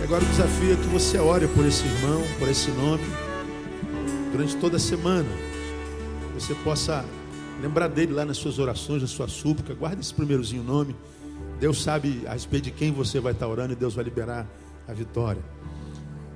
[0.00, 3.04] E agora o desafio é que você ore por esse irmão, por esse nome,
[4.32, 5.28] durante toda a semana.
[6.34, 7.04] Você possa
[7.62, 9.74] lembrar dele lá nas suas orações, na sua súplica.
[9.74, 10.96] Guarde esse primeirozinho nome.
[11.60, 14.46] Deus sabe a respeito de quem você vai estar orando e Deus vai liberar
[14.86, 15.42] a vitória.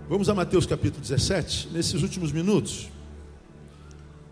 [0.09, 1.69] Vamos a Mateus capítulo 17.
[1.73, 2.89] Nesses últimos minutos,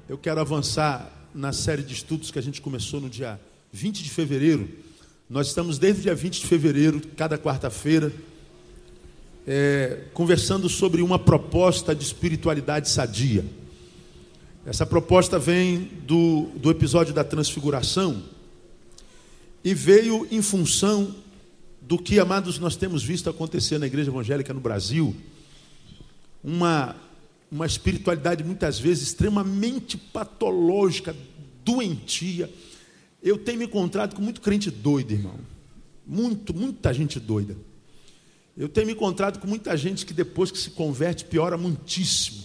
[0.09, 3.39] eu quero avançar na série de estudos que a gente começou no dia
[3.73, 4.69] 20 de fevereiro.
[5.31, 8.11] Nós estamos desde o dia 20 de fevereiro, cada quarta-feira,
[9.47, 13.45] é, conversando sobre uma proposta de espiritualidade sadia.
[14.65, 18.23] Essa proposta vem do, do episódio da transfiguração
[19.63, 21.15] e veio em função
[21.83, 25.15] do que, amados, nós temos visto acontecer na igreja evangélica no Brasil.
[26.43, 26.97] Uma,
[27.53, 31.15] uma espiritualidade muitas vezes extremamente patológica,
[31.63, 32.51] doentia.
[33.23, 35.39] Eu tenho me encontrado com muito crente doido, irmão.
[36.07, 37.57] Muito, muita gente doida.
[38.57, 42.45] Eu tenho me encontrado com muita gente que depois que se converte piora muitíssimo.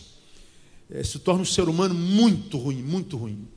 [0.90, 3.48] É, se torna um ser humano muito ruim, muito ruim.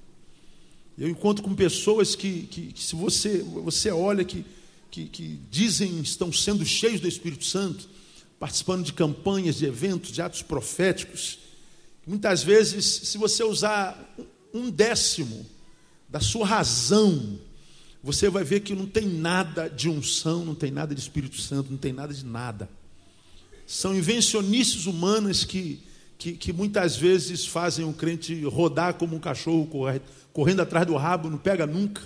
[0.97, 4.45] Eu encontro com pessoas que, que, que se você, você olha que,
[4.91, 7.89] que, que dizem estão sendo cheios do Espírito Santo,
[8.39, 11.39] participando de campanhas, de eventos, de atos proféticos.
[12.06, 14.17] Muitas vezes, se você usar
[14.55, 15.45] um décimo
[16.08, 17.38] da sua razão,
[18.02, 21.70] você vai ver que não tem nada de unção, não tem nada de Espírito Santo,
[21.70, 22.68] não tem nada de nada.
[23.66, 25.80] São invencionices humanas que,
[26.16, 29.68] que, que muitas vezes fazem o crente rodar como um cachorro
[30.32, 32.02] correndo atrás do rabo, não pega nunca.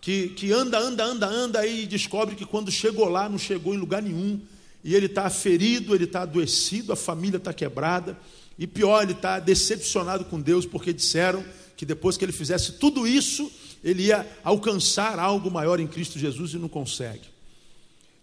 [0.00, 3.78] Que, que anda, anda, anda, anda e descobre que quando chegou lá não chegou em
[3.78, 4.38] lugar nenhum.
[4.84, 8.16] E ele está ferido, ele está adoecido, a família está quebrada.
[8.58, 11.44] E pior, ele está decepcionado com Deus porque disseram
[11.78, 13.48] que depois que ele fizesse tudo isso,
[13.84, 17.28] ele ia alcançar algo maior em Cristo Jesus e não consegue.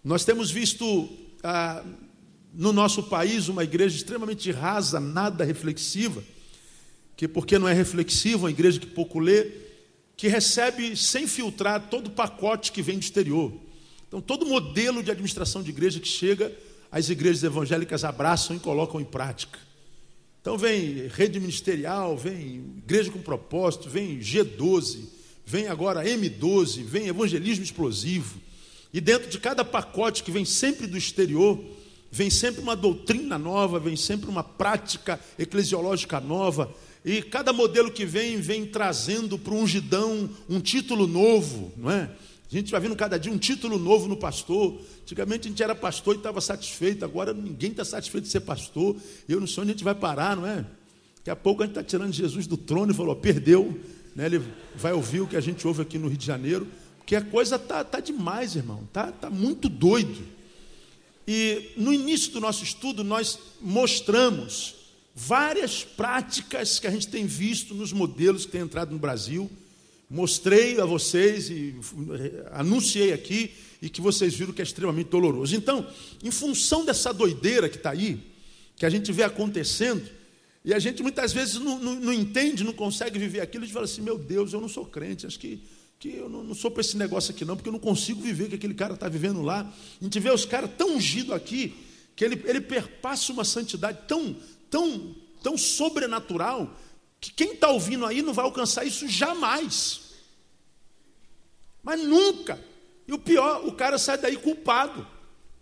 [0.04, 1.08] Nós temos visto
[1.42, 1.82] ah,
[2.52, 6.22] no nosso país uma igreja extremamente rasa, nada reflexiva,
[7.16, 9.50] que porque não é reflexiva, uma igreja que pouco lê,
[10.18, 13.54] que recebe sem filtrar todo o pacote que vem do exterior.
[14.06, 16.52] Então, todo modelo de administração de igreja que chega,
[16.92, 19.58] as igrejas evangélicas abraçam e colocam em prática.
[20.46, 25.00] Então vem rede ministerial, vem igreja com propósito, vem G12,
[25.44, 28.38] vem agora M12, vem evangelismo explosivo.
[28.94, 31.58] E dentro de cada pacote que vem sempre do exterior,
[32.12, 36.72] vem sempre uma doutrina nova, vem sempre uma prática eclesiológica nova.
[37.04, 42.08] E cada modelo que vem, vem trazendo para o ungidão um título novo, não é?
[42.50, 44.80] A gente vai vendo cada dia um título novo no pastor.
[45.02, 48.96] Antigamente a gente era pastor e estava satisfeito, agora ninguém está satisfeito de ser pastor.
[49.28, 50.64] Eu não sei onde a gente vai parar, não é?
[51.16, 53.76] Daqui a pouco a gente está tirando Jesus do trono e falou, perdeu.
[54.14, 54.26] Né?
[54.26, 54.42] Ele
[54.76, 56.68] vai ouvir o que a gente ouve aqui no Rio de Janeiro,
[56.98, 60.24] porque a coisa está tá demais, irmão, está tá muito doido.
[61.26, 64.76] E no início do nosso estudo, nós mostramos
[65.16, 69.50] várias práticas que a gente tem visto nos modelos que têm entrado no Brasil
[70.08, 71.74] mostrei a vocês e
[72.52, 73.52] anunciei aqui
[73.82, 75.54] e que vocês viram que é extremamente doloroso.
[75.54, 75.86] Então,
[76.22, 78.20] em função dessa doideira que está aí,
[78.76, 80.08] que a gente vê acontecendo,
[80.64, 83.74] e a gente muitas vezes não, não, não, entende, não consegue viver aquilo, a gente
[83.74, 85.60] fala assim: meu Deus, eu não sou crente, acho que,
[85.98, 88.44] que eu não, não sou para esse negócio aqui, não, porque eu não consigo viver
[88.44, 89.60] o que aquele cara está vivendo lá.
[90.00, 91.74] A gente vê os caras tão ungidos aqui,
[92.14, 94.36] que ele, ele perpassa uma santidade tão,
[94.68, 96.76] tão, tão sobrenatural,
[97.20, 100.00] que quem está ouvindo aí não vai alcançar isso jamais.
[101.82, 102.62] Mas nunca.
[103.06, 105.06] E o pior, o cara sai daí culpado.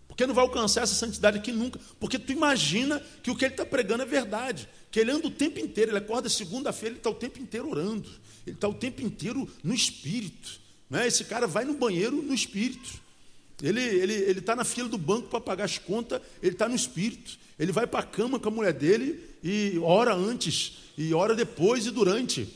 [0.08, 1.80] Porque não vai alcançar essa santidade aqui nunca.
[1.98, 4.68] Porque tu imagina que o que ele está pregando é verdade.
[4.90, 8.08] Que ele anda o tempo inteiro, ele acorda segunda-feira, ele está o tempo inteiro orando.
[8.46, 10.60] Ele está o tempo inteiro no espírito.
[10.88, 11.06] Né?
[11.06, 13.02] Esse cara vai no banheiro no espírito.
[13.62, 16.68] Ele está ele, ele tá na fila do banco para pagar as contas, ele está
[16.68, 17.38] no espírito.
[17.58, 21.84] Ele vai para a cama com a mulher dele e ora antes e ora depois
[21.84, 22.48] e durante.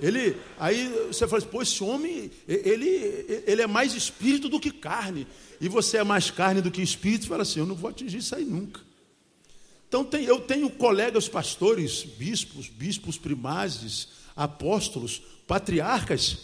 [0.00, 4.70] Ele, aí você fala assim, pô, esse homem, ele, ele é mais espírito do que
[4.70, 5.26] carne.
[5.60, 8.34] E você é mais carne do que espírito, fala assim, eu não vou atingir isso
[8.34, 8.80] aí nunca.
[9.86, 16.38] Então tem, eu tenho colegas pastores, bispos, bispos primazes, apóstolos, patriarcas,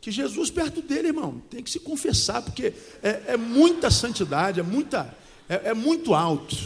[0.00, 2.72] que Jesus perto dele, irmão, tem que se confessar, porque
[3.02, 5.16] é, é muita santidade, é, muita,
[5.48, 6.56] é, é muito alto.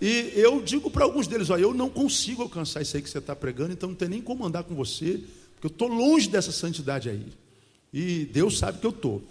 [0.00, 3.18] E eu digo para alguns deles: olha, eu não consigo alcançar isso aí que você
[3.18, 5.20] está pregando, então não tem nem como andar com você,
[5.54, 7.26] porque eu estou longe dessa santidade aí.
[7.92, 9.22] E Deus sabe que eu estou.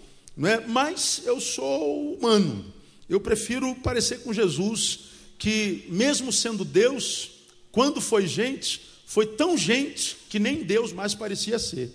[0.44, 0.66] É?
[0.66, 2.64] Mas eu sou humano.
[3.08, 5.00] Eu prefiro parecer com Jesus,
[5.38, 7.30] que mesmo sendo Deus,
[7.72, 11.90] quando foi gente, foi tão gente que nem Deus mais parecia ser.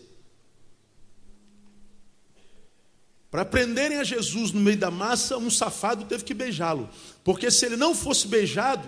[3.33, 6.88] Para prenderem a Jesus no meio da massa, um safado teve que beijá-lo.
[7.24, 8.88] Porque se ele não fosse beijado,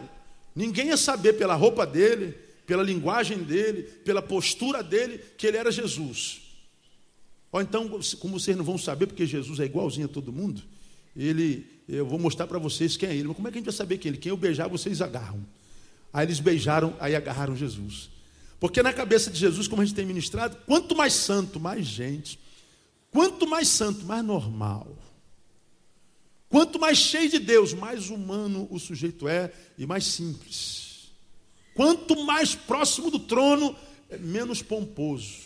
[0.55, 2.37] ninguém ia saber pela roupa dele,
[2.67, 6.43] pela linguagem dele, pela postura dele, que ele era Jesus.
[7.51, 7.89] Ou então,
[8.19, 10.61] como vocês não vão saber, porque Jesus é igualzinho a todo mundo,
[11.17, 13.27] ele, eu vou mostrar para vocês quem é ele.
[13.27, 14.21] Mas como é que a gente vai saber quem é ele?
[14.21, 15.43] Quem eu beijar, vocês agarram.
[16.13, 18.11] Aí eles beijaram, aí agarraram Jesus.
[18.59, 22.44] Porque na cabeça de Jesus, como a gente tem ministrado, quanto mais santo, mais gente.
[23.15, 24.93] Quanto mais santo, mais normal.
[26.49, 31.13] Quanto mais cheio de Deus, mais humano o sujeito é e mais simples.
[31.73, 33.73] Quanto mais próximo do trono,
[34.09, 35.37] é menos pomposo.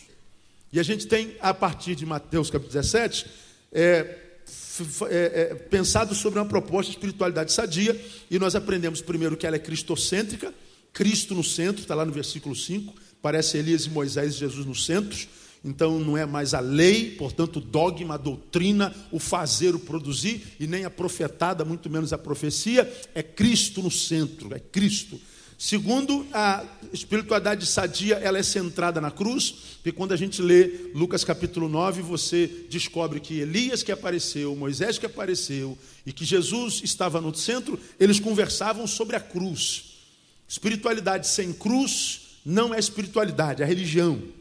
[0.72, 3.26] E a gente tem, a partir de Mateus capítulo 17,
[3.70, 9.46] é, é, é, pensado sobre uma proposta de espiritualidade sadia, e nós aprendemos primeiro que
[9.46, 10.52] ela é cristocêntrica,
[10.92, 14.74] Cristo no centro, está lá no versículo 5, parece Elias e Moisés e Jesus no
[14.74, 15.16] centro,
[15.64, 20.66] então não é mais a lei, portanto, dogma, a doutrina, o fazer, o produzir, e
[20.66, 25.20] nem a profetada, muito menos a profecia, é Cristo no centro, é Cristo.
[25.58, 31.22] Segundo, a espiritualidade sadia, ela é centrada na cruz, porque quando a gente lê Lucas
[31.22, 35.76] capítulo 9, você descobre que Elias que apareceu, Moisés que apareceu,
[36.06, 39.98] e que Jesus estava no centro, eles conversavam sobre a cruz.
[40.48, 44.39] Espiritualidade sem cruz não é espiritualidade, é religião.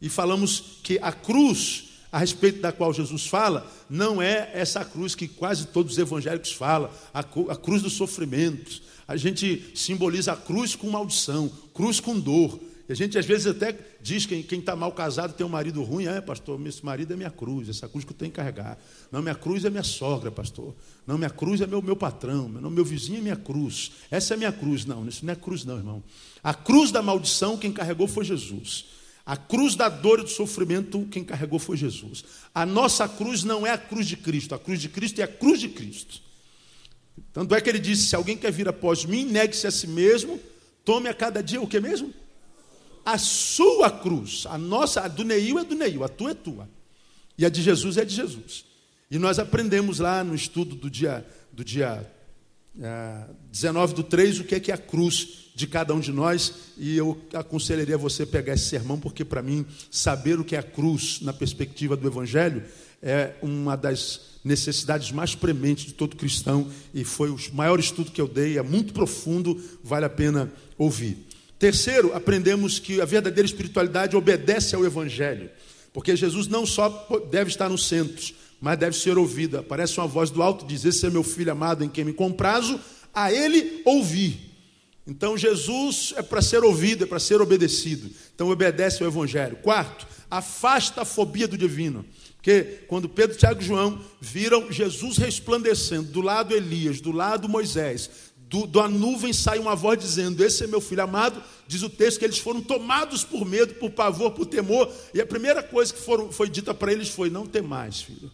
[0.00, 5.16] E falamos que a cruz a respeito da qual Jesus fala, não é essa cruz
[5.16, 10.76] que quase todos os evangélicos falam, a, cruz do sofrimento, a gente simboliza a cruz
[10.76, 12.60] com maldição, cruz com dor.
[12.88, 15.82] E a gente às vezes até diz que quem está mal casado tem um marido
[15.82, 18.78] ruim, é pastor, esse marido é minha cruz, essa cruz que eu tenho que carregar.
[19.10, 20.72] Não, minha cruz é minha sogra, pastor.
[21.04, 23.90] Não, minha cruz é meu, meu patrão, meu, meu vizinho é minha cruz.
[24.08, 24.84] Essa é minha cruz.
[24.84, 26.00] Não, isso não é cruz, não, irmão.
[26.44, 28.93] A cruz da maldição, quem carregou foi Jesus.
[29.26, 32.24] A cruz da dor e do sofrimento, quem carregou foi Jesus.
[32.54, 35.28] A nossa cruz não é a cruz de Cristo, a cruz de Cristo é a
[35.28, 36.20] cruz de Cristo.
[37.32, 40.38] Tanto é que ele disse: se alguém quer vir após mim, negue-se a si mesmo,
[40.84, 42.12] tome a cada dia o que mesmo?
[43.04, 44.44] A sua cruz.
[44.46, 46.68] A nossa, a do Neil é do Neil, a tua é tua.
[47.38, 48.64] E a de Jesus é de Jesus.
[49.10, 52.10] E nós aprendemos lá no estudo do dia, do dia
[53.50, 56.52] 19 do 3 o que é, que é a cruz de cada um de nós.
[56.76, 60.62] E eu aconselharia você pegar esse sermão, porque para mim, saber o que é a
[60.62, 62.64] cruz na perspectiva do Evangelho
[63.06, 68.20] é uma das necessidades mais prementes de todo cristão e foi o maior estudo que
[68.20, 71.18] eu dei, é muito profundo, vale a pena ouvir.
[71.58, 75.50] Terceiro, aprendemos que a verdadeira espiritualidade obedece ao Evangelho,
[75.92, 76.88] porque Jesus não só
[77.30, 79.60] deve estar no centro, mas deve ser ouvida.
[79.60, 82.80] Aparece uma voz do alto dizer: Esse é meu filho amado em quem me comprazo,
[83.12, 84.40] a ele ouvir.
[85.06, 88.10] Então Jesus é para ser ouvido, é para ser obedecido.
[88.34, 89.56] Então obedece ao Evangelho.
[89.56, 92.06] Quarto, afasta a fobia do divino.
[92.36, 98.08] Porque quando Pedro, Tiago e João viram Jesus resplandecendo, do lado Elias, do lado Moisés,
[98.48, 101.42] do, da nuvem sai uma voz dizendo: Esse é meu filho amado.
[101.68, 104.90] Diz o texto que eles foram tomados por medo, por pavor, por temor.
[105.12, 108.32] E a primeira coisa que foram, foi dita para eles foi: Não temais, filho.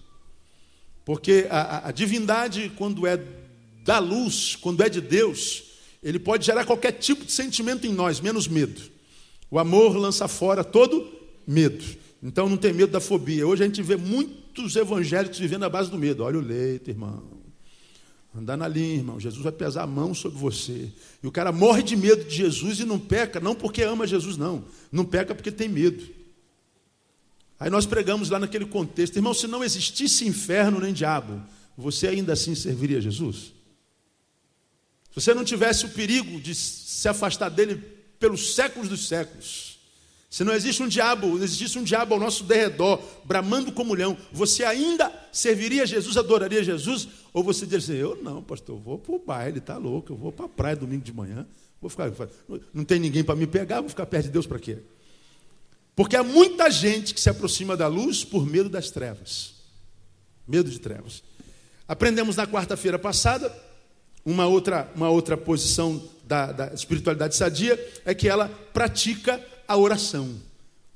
[1.10, 3.20] Porque a, a, divindade, quando é
[3.84, 5.64] da luz, quando é de Deus,
[6.00, 8.80] ele pode gerar qualquer tipo de sentimento em nós, menos medo.
[9.50, 11.10] O amor lança fora todo
[11.44, 11.84] medo.
[12.22, 13.44] Então não tem medo da fobia.
[13.44, 16.22] Hoje a gente vê muitos evangélicos vivendo à base do medo.
[16.22, 17.24] Olha o leito, irmão.
[18.32, 19.18] Andar na linha, irmão.
[19.18, 20.92] Jesus vai pesar a mão sobre você.
[21.20, 24.36] E o cara morre de medo de Jesus e não peca, não porque ama Jesus,
[24.36, 24.64] não.
[24.92, 26.19] Não peca porque tem medo.
[27.60, 31.42] Aí nós pregamos lá naquele contexto, irmão, se não existisse inferno nem diabo,
[31.76, 33.52] você ainda assim serviria a Jesus?
[35.10, 37.76] Se você não tivesse o perigo de se afastar dele
[38.18, 39.78] pelos séculos dos séculos,
[40.30, 44.16] se não existe um diabo, não existisse um diabo ao nosso derredor, bramando como leão,
[44.32, 47.08] você ainda serviria Jesus, adoraria Jesus?
[47.30, 50.16] Ou você diria assim, eu não, pastor, eu vou para o baile, está louco, eu
[50.16, 51.46] vou para a praia domingo de manhã,
[51.78, 52.10] vou ficar,
[52.72, 54.78] não tem ninguém para me pegar, vou ficar perto de Deus para quê?
[56.00, 59.52] Porque há muita gente que se aproxima da luz por medo das trevas.
[60.48, 61.22] Medo de trevas.
[61.86, 63.54] Aprendemos na quarta-feira passada,
[64.24, 70.40] uma outra, uma outra posição da, da espiritualidade sadia, é que ela pratica a oração.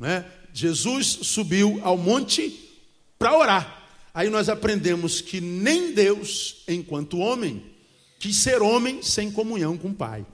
[0.00, 0.24] Né?
[0.54, 2.74] Jesus subiu ao monte
[3.18, 3.86] para orar.
[4.14, 7.62] Aí nós aprendemos que nem Deus, enquanto homem,
[8.18, 10.24] quis ser homem sem comunhão com o Pai.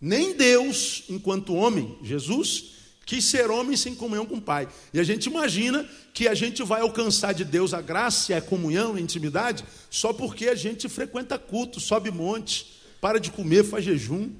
[0.00, 2.80] Nem Deus, enquanto homem, Jesus,
[3.12, 4.66] quis ser homem sem comunhão com o Pai.
[4.90, 8.94] E a gente imagina que a gente vai alcançar de Deus a graça, a comunhão,
[8.94, 14.30] a intimidade, só porque a gente frequenta culto, sobe monte, para de comer, faz jejum.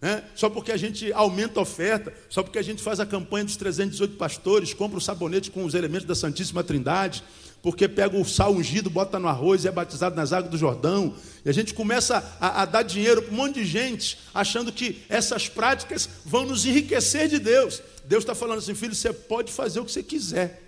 [0.00, 0.24] Né?
[0.34, 3.58] Só porque a gente aumenta a oferta, só porque a gente faz a campanha dos
[3.58, 7.22] 318 pastores, compra o sabonete com os elementos da Santíssima Trindade,
[7.62, 11.14] porque pega o sal ungido, bota no arroz e é batizado nas águas do Jordão.
[11.44, 15.02] E a gente começa a, a dar dinheiro para um monte de gente, achando que
[15.08, 17.82] essas práticas vão nos enriquecer de Deus.
[18.04, 20.62] Deus está falando assim, filho, você pode fazer o que você quiser,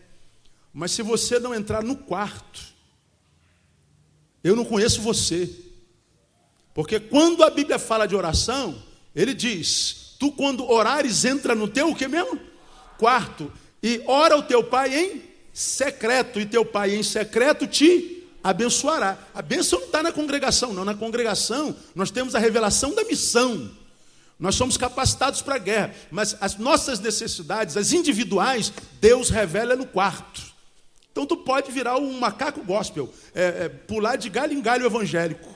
[0.73, 2.61] mas se você não entrar no quarto,
[4.43, 5.51] eu não conheço você.
[6.75, 8.81] Porque quando a Bíblia fala de oração,
[9.15, 12.39] ele diz: Tu, quando orares, entra no teu o que mesmo?
[12.99, 13.53] Quarto.
[13.83, 19.19] E ora o teu pai em secreto, e teu pai em secreto te abençoará.
[19.35, 20.85] A bênção não está na congregação, não.
[20.85, 23.71] Na congregação nós temos a revelação da missão.
[24.39, 29.85] Nós somos capacitados para a guerra, mas as nossas necessidades, as individuais, Deus revela no
[29.85, 30.41] quarto.
[31.13, 35.55] Então tu pode virar um macaco gospel, é, é, pular de galho em galho evangélico.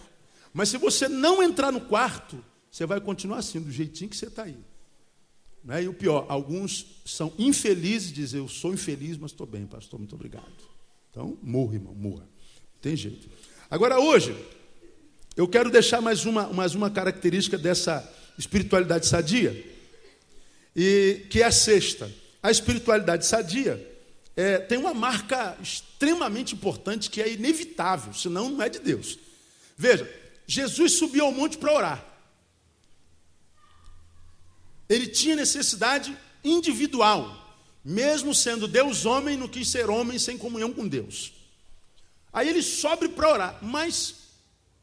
[0.52, 4.26] Mas se você não entrar no quarto, você vai continuar assim, do jeitinho que você
[4.26, 4.58] está aí.
[5.64, 5.84] Né?
[5.84, 10.14] E o pior, alguns são infelizes, dizem, eu sou infeliz, mas estou bem, pastor, muito
[10.14, 10.44] obrigado.
[11.10, 12.28] Então, morra, irmão, morra.
[12.80, 13.28] Tem jeito.
[13.70, 14.36] Agora, hoje,
[15.36, 19.72] eu quero deixar mais uma, mais uma característica dessa espiritualidade sadia,
[20.76, 22.10] e que é a sexta.
[22.42, 23.90] A espiritualidade sadia
[24.36, 29.18] é, tem uma marca extremamente importante que é inevitável, senão não é de Deus.
[29.76, 30.10] Veja,
[30.46, 32.13] Jesus subiu ao monte para orar.
[34.94, 40.86] Ele tinha necessidade individual, mesmo sendo Deus homem, não quis ser homem sem comunhão com
[40.86, 41.32] Deus.
[42.32, 44.28] Aí ele sobe para orar, mas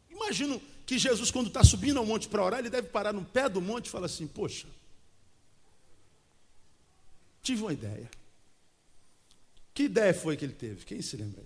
[0.09, 3.47] imagino que Jesus, quando está subindo ao monte para orar, ele deve parar no pé
[3.47, 4.67] do monte e falar assim: Poxa,
[7.41, 8.11] tive uma ideia.
[9.73, 10.83] Que ideia foi que ele teve?
[10.83, 11.41] Quem se lembra?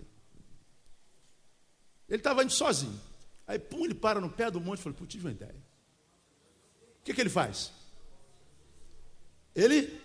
[2.09, 2.99] Ele estava indo sozinho.
[3.45, 5.63] Aí, pum, ele para no pé do monte e fala: Pô, tive uma ideia.
[7.01, 7.74] O que, que ele faz?
[9.55, 10.01] Ele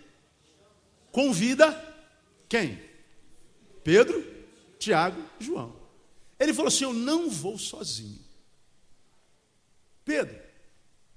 [1.10, 1.72] convida
[2.48, 2.80] quem?
[3.82, 4.24] Pedro,
[4.78, 5.74] Tiago, João.
[6.38, 8.20] Ele falou assim: Eu não vou sozinho.
[10.04, 10.40] Pedro,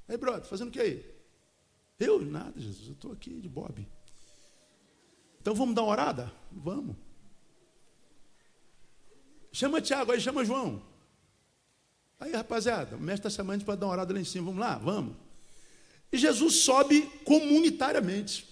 [0.08, 1.14] aí, brother, fazendo o que aí?
[2.00, 2.22] Eu?
[2.22, 3.88] Nada, Jesus, eu estou aqui de Bob.
[5.40, 6.32] Então vamos dar uma orada?
[6.52, 6.96] Vamos.
[9.52, 10.82] Chama Tiago, aí chama João.
[12.20, 14.46] Aí, rapaziada, o mestre está chamando para dar uma orada lá em cima.
[14.46, 14.78] Vamos lá?
[14.78, 15.16] Vamos.
[16.14, 18.46] E Jesus sobe comunitariamente.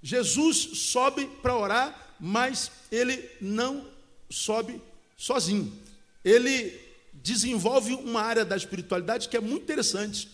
[0.00, 3.84] Jesus sobe para orar, mas ele não
[4.30, 4.80] sobe
[5.16, 5.76] sozinho.
[6.24, 6.80] Ele
[7.14, 10.28] desenvolve uma área da espiritualidade que é muito interessante.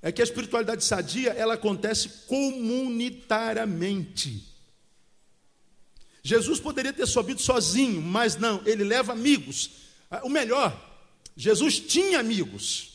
[0.00, 4.46] É que a espiritualidade sadia, ela acontece comunitariamente.
[6.22, 9.70] Jesus poderia ter subido sozinho, mas não, ele leva amigos.
[10.08, 10.80] Ah, o melhor,
[11.36, 12.93] Jesus tinha amigos.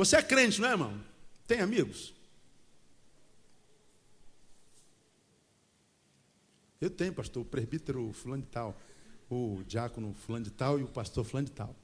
[0.00, 0.98] Você é crente, não é, irmão?
[1.46, 2.14] Tem amigos?
[6.80, 8.80] Eu tenho, pastor, o presbítero fulano de tal,
[9.28, 11.76] o diácono fulano de tal e o pastor fulano de tal.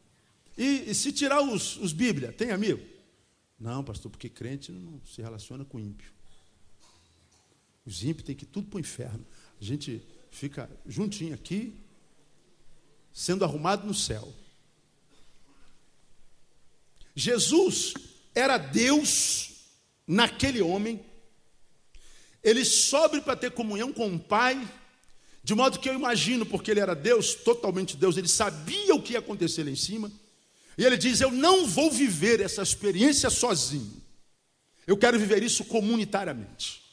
[0.56, 2.82] E, e se tirar os, os Bíblia, tem amigo?
[3.60, 6.10] Não, pastor, porque crente não se relaciona com ímpio.
[7.84, 9.26] Os ímpios têm que ir tudo para o inferno.
[9.60, 11.78] A gente fica juntinho aqui,
[13.12, 14.32] sendo arrumado no céu.
[17.16, 17.94] Jesus
[18.34, 19.50] era Deus
[20.06, 21.02] naquele homem,
[22.44, 24.68] ele sobe para ter comunhão com o Pai,
[25.42, 29.14] de modo que eu imagino, porque ele era Deus, totalmente Deus, ele sabia o que
[29.14, 30.12] ia acontecer lá em cima,
[30.76, 34.02] e ele diz: Eu não vou viver essa experiência sozinho,
[34.86, 36.84] eu quero viver isso comunitariamente.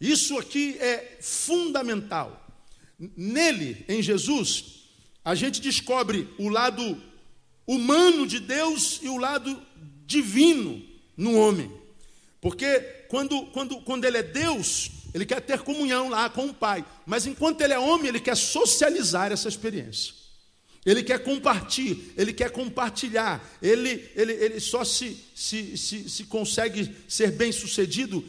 [0.00, 2.46] Isso aqui é fundamental.
[3.16, 4.84] Nele, em Jesus,
[5.24, 7.02] a gente descobre o lado
[7.68, 9.62] humano de Deus e o lado
[10.06, 10.82] divino
[11.14, 11.70] no homem.
[12.40, 16.82] Porque quando, quando, quando ele é Deus, ele quer ter comunhão lá com o Pai.
[17.04, 20.14] Mas enquanto ele é homem, ele quer socializar essa experiência.
[20.86, 23.46] Ele quer compartilhar, ele quer compartilhar.
[23.60, 28.24] Ele, ele, ele só se, se, se, se consegue ser bem sucedido,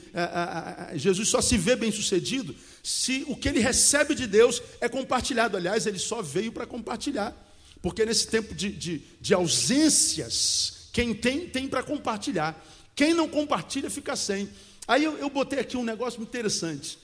[0.95, 2.53] Jesus só se vê bem sucedido,
[2.83, 5.55] se o que ele recebe de Deus é compartilhado.
[5.55, 7.33] Aliás, ele só veio para compartilhar.
[7.81, 12.65] Porque nesse tempo de, de, de ausências, quem tem, tem para compartilhar.
[12.95, 14.49] Quem não compartilha, fica sem.
[14.87, 16.97] Aí eu, eu botei aqui um negócio interessante.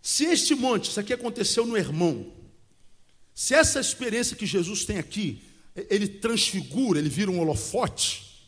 [0.00, 2.32] Se este monte, isso aqui aconteceu no irmão,
[3.34, 5.42] se essa experiência que Jesus tem aqui,
[5.88, 8.46] ele transfigura, ele vira um holofote,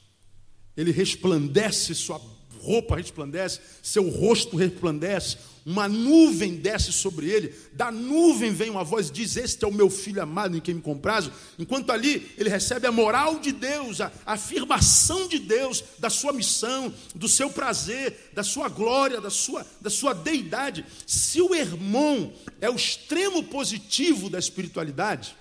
[0.77, 2.21] ele resplandece sua
[2.65, 9.11] roupa resplandece, seu rosto resplandece, uma nuvem desce sobre ele, da nuvem vem uma voz
[9.11, 11.33] diz: Este é o meu filho amado em quem me comprazo.
[11.59, 16.93] Enquanto ali ele recebe a moral de Deus, a, afirmação de Deus da sua missão,
[17.15, 20.85] do seu prazer, da sua glória, da sua, da sua deidade.
[21.07, 22.31] Se o irmão
[22.61, 25.35] é o extremo positivo da espiritualidade,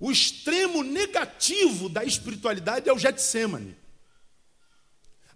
[0.00, 3.76] o extremo negativo da espiritualidade é o Getsemane.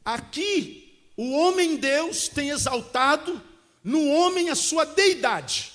[0.02, 3.42] Aqui, o homem Deus tem exaltado
[3.86, 5.72] no homem a sua deidade.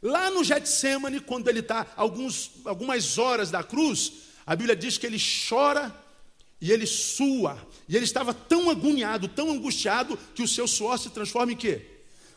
[0.00, 4.12] Lá no Getsemane, quando ele está algumas horas da cruz,
[4.46, 5.92] a Bíblia diz que ele chora
[6.60, 7.58] e ele sua.
[7.88, 11.82] E ele estava tão agoniado, tão angustiado, que o seu suor se transforma em quê?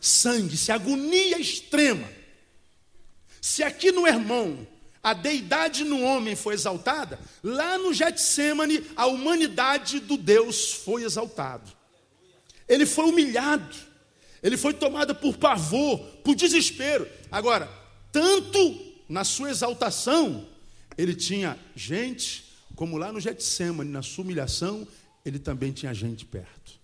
[0.00, 2.08] Sangue, se agonia extrema.
[3.40, 4.66] Se aqui no irmão
[5.00, 11.70] a deidade no homem foi exaltada, lá no Getsemane a humanidade do Deus foi exaltado.
[12.66, 13.87] Ele foi humilhado.
[14.42, 17.08] Ele foi tomado por pavor, por desespero.
[17.30, 17.68] Agora,
[18.12, 18.58] tanto
[19.08, 20.46] na sua exaltação,
[20.96, 24.86] ele tinha gente, como lá no Getsemane, na sua humilhação,
[25.24, 26.78] ele também tinha gente perto.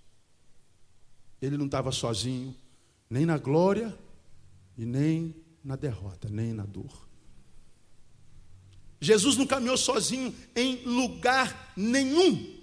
[1.40, 2.54] Ele não estava sozinho,
[3.08, 3.96] nem na glória
[4.76, 7.04] e nem na derrota, nem na dor.
[9.00, 12.54] Jesus não caminhou sozinho em lugar nenhum.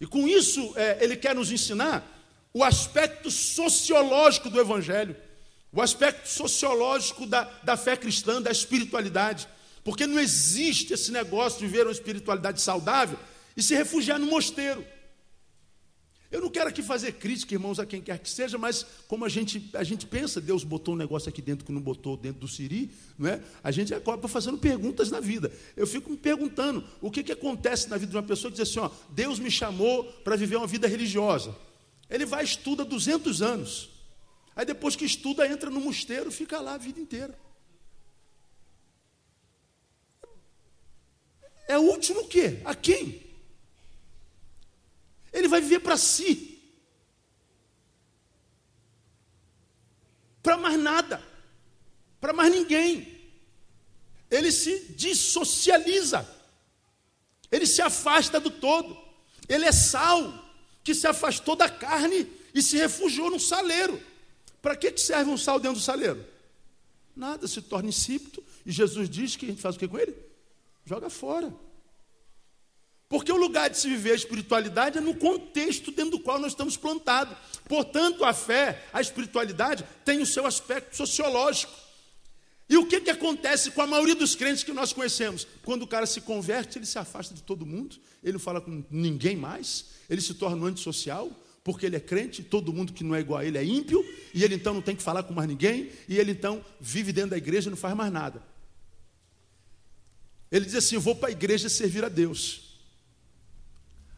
[0.00, 2.13] E com isso, é, ele quer nos ensinar
[2.54, 5.16] o aspecto sociológico do Evangelho,
[5.72, 9.48] o aspecto sociológico da, da fé cristã, da espiritualidade.
[9.82, 13.18] Porque não existe esse negócio de ver uma espiritualidade saudável
[13.56, 14.86] e se refugiar no mosteiro.
[16.30, 19.28] Eu não quero aqui fazer crítica, irmãos, a quem quer que seja, mas como a
[19.28, 22.48] gente, a gente pensa, Deus botou um negócio aqui dentro que não botou dentro do
[22.48, 23.40] Siri, não é?
[23.62, 25.52] a gente acaba fazendo perguntas na vida.
[25.76, 28.68] Eu fico me perguntando o que, que acontece na vida de uma pessoa que diz
[28.68, 31.54] assim: ó, Deus me chamou para viver uma vida religiosa.
[32.08, 33.90] Ele vai estuda 200 anos.
[34.54, 37.38] Aí depois que estuda, entra no mosteiro, fica lá a vida inteira.
[41.66, 42.60] É o último o quê?
[42.64, 43.24] A quem?
[45.32, 46.62] Ele vai viver para si.
[50.42, 51.22] Para mais nada.
[52.20, 53.32] Para mais ninguém.
[54.30, 56.28] Ele se dissocializa.
[57.50, 58.96] Ele se afasta do todo.
[59.48, 60.43] Ele é sal
[60.84, 64.00] que se afastou da carne e se refugiou no saleiro.
[64.62, 66.24] Para que serve um sal dentro do saleiro?
[67.16, 68.44] Nada, se torna insípido.
[68.64, 70.14] E Jesus diz que a gente faz o que com ele?
[70.84, 71.52] Joga fora.
[73.08, 76.52] Porque o lugar de se viver a espiritualidade é no contexto dentro do qual nós
[76.52, 77.36] estamos plantados.
[77.68, 81.72] Portanto, a fé, a espiritualidade, tem o seu aspecto sociológico.
[82.68, 85.46] E o que, que acontece com a maioria dos crentes que nós conhecemos?
[85.62, 88.82] Quando o cara se converte, ele se afasta de todo mundo, ele não fala com
[88.90, 91.30] ninguém mais, ele se torna um antissocial,
[91.62, 94.42] porque ele é crente, todo mundo que não é igual a ele é ímpio, e
[94.42, 97.38] ele então não tem que falar com mais ninguém, e ele então vive dentro da
[97.38, 98.42] igreja e não faz mais nada.
[100.50, 102.78] Ele diz assim: vou para a igreja servir a Deus.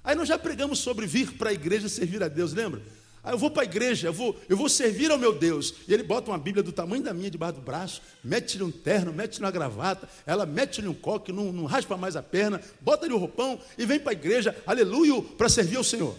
[0.04, 2.82] Aí nós já pregamos sobre vir para a igreja servir a Deus, lembra?
[3.26, 5.74] Aí eu vou para a igreja, eu vou, eu vou servir ao meu Deus.
[5.88, 9.12] E ele bota uma Bíblia do tamanho da minha debaixo do braço, mete-lhe um terno,
[9.12, 13.16] mete-lhe uma gravata, ela mete-lhe um coque, não, não raspa mais a perna, bota-lhe o
[13.16, 16.16] um roupão e vem para a igreja, aleluia, para servir ao Senhor.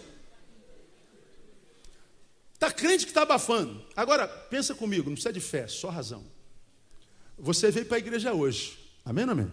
[2.52, 3.82] Está crente que está abafando.
[3.96, 6.22] Agora, pensa comigo, não precisa de fé, só razão.
[7.38, 8.78] Você veio para a igreja hoje.
[9.02, 9.50] Amém ou amém?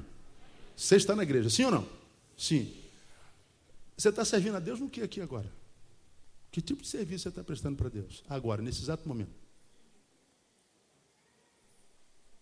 [0.75, 1.87] Você está na igreja, sim ou não?
[2.37, 2.75] Sim.
[3.95, 5.49] Você está servindo a Deus no que aqui agora?
[6.55, 8.23] Que tipo de serviço você está prestando para Deus?
[8.29, 9.35] Agora, nesse exato momento.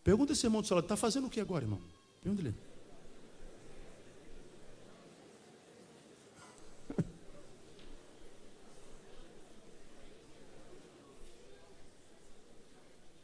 [0.03, 1.81] Pergunta esse irmão do celular, está fazendo o que agora, irmão?
[2.21, 2.53] Pergunta ele.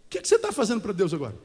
[0.05, 1.37] O que, que você está fazendo para Deus agora?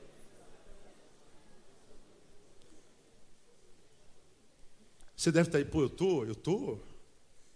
[5.14, 6.78] Você deve estar aí, pô, eu tô, eu tô,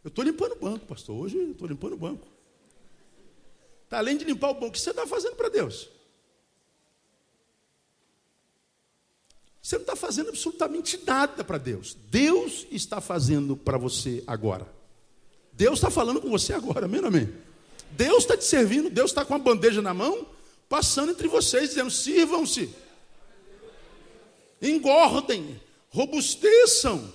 [0.05, 1.17] eu estou limpando o banco, pastor.
[1.17, 2.27] Hoje eu estou limpando o banco.
[3.89, 5.89] Tá, além de limpar o banco, o que você está fazendo para Deus?
[9.63, 11.97] Você não está fazendo absolutamente nada para Deus.
[12.11, 14.67] Deus está fazendo para você agora.
[15.53, 17.35] Deus está falando com você agora, amém, amém?
[17.91, 20.27] Deus está te servindo, Deus está com a bandeja na mão,
[20.69, 22.75] passando entre vocês, dizendo: sirvam-se,
[24.63, 27.13] engordem, robusteçam,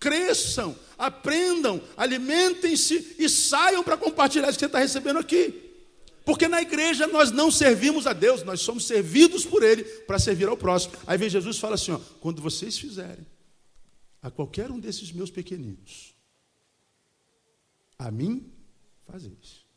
[0.00, 5.70] cresçam, aprendam, alimentem-se e saiam para compartilhar isso que você está recebendo aqui.
[6.24, 10.48] Porque na igreja nós não servimos a Deus, nós somos servidos por Ele para servir
[10.48, 10.94] ao próximo.
[11.06, 13.26] Aí vem Jesus e fala assim: ó, quando vocês fizerem
[14.22, 16.14] a qualquer um desses meus pequeninos,
[17.98, 18.50] a mim
[19.06, 19.69] fazer isso.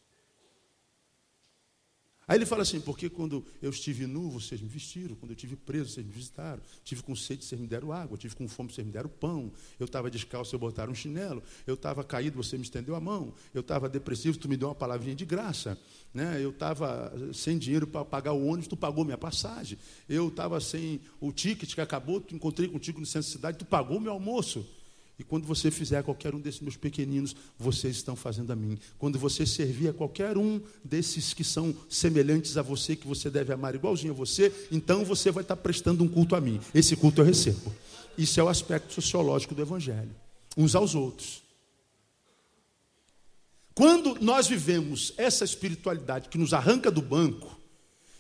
[2.28, 5.58] Aí ele fala assim, porque quando eu estive nu, vocês me vestiram, quando eu estive
[5.58, 8.86] preso, vocês me visitaram, tive com sede, vocês me deram água, tive com fome, vocês
[8.86, 12.64] me deram pão, eu estava descalço, vocês botaram um chinelo, eu estava caído, você me
[12.64, 15.78] estendeu a mão, eu estava depressivo, tu me deu uma palavrinha de graça,
[16.14, 16.40] né?
[16.42, 21.02] eu estava sem dinheiro para pagar o ônibus, tu pagou minha passagem, eu estava sem
[21.20, 24.66] o ticket que acabou, tu encontrei contigo no centro da cidade, tu pagou meu almoço.
[25.18, 28.80] E quando você fizer a qualquer um desses meus pequeninos, vocês estão fazendo a mim.
[28.98, 33.54] Quando você servir a qualquer um desses que são semelhantes a você, que você deve
[33.54, 36.60] amar igualzinho a você, então você vai estar prestando um culto a mim.
[36.74, 37.72] Esse culto eu recebo.
[38.18, 40.16] Isso é o aspecto sociológico do Evangelho.
[40.58, 41.44] Uns aos outros.
[43.76, 47.60] Quando nós vivemos essa espiritualidade que nos arranca do banco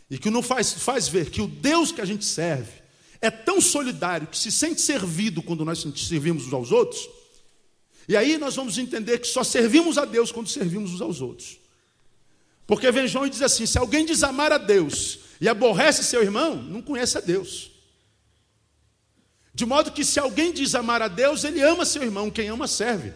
[0.10, 2.83] e que nos faz, faz ver que o Deus que a gente serve
[3.24, 7.10] é tão solidário que se sente servido quando nós servimos uns aos outros.
[8.06, 11.58] E aí nós vamos entender que só servimos a Deus quando servimos uns aos outros.
[12.68, 16.58] Porque vem João e diz assim: se alguém desamar a Deus e aborrece seu irmão,
[16.58, 17.72] não conhece a Deus.
[19.54, 22.68] De modo que se alguém diz amar a Deus, ele ama seu irmão, quem ama
[22.68, 23.14] serve.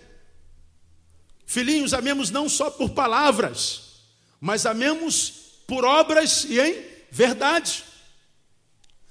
[1.45, 4.03] Filhinhos, amemos não só por palavras,
[4.39, 5.33] mas amemos
[5.67, 7.83] por obras e em verdade.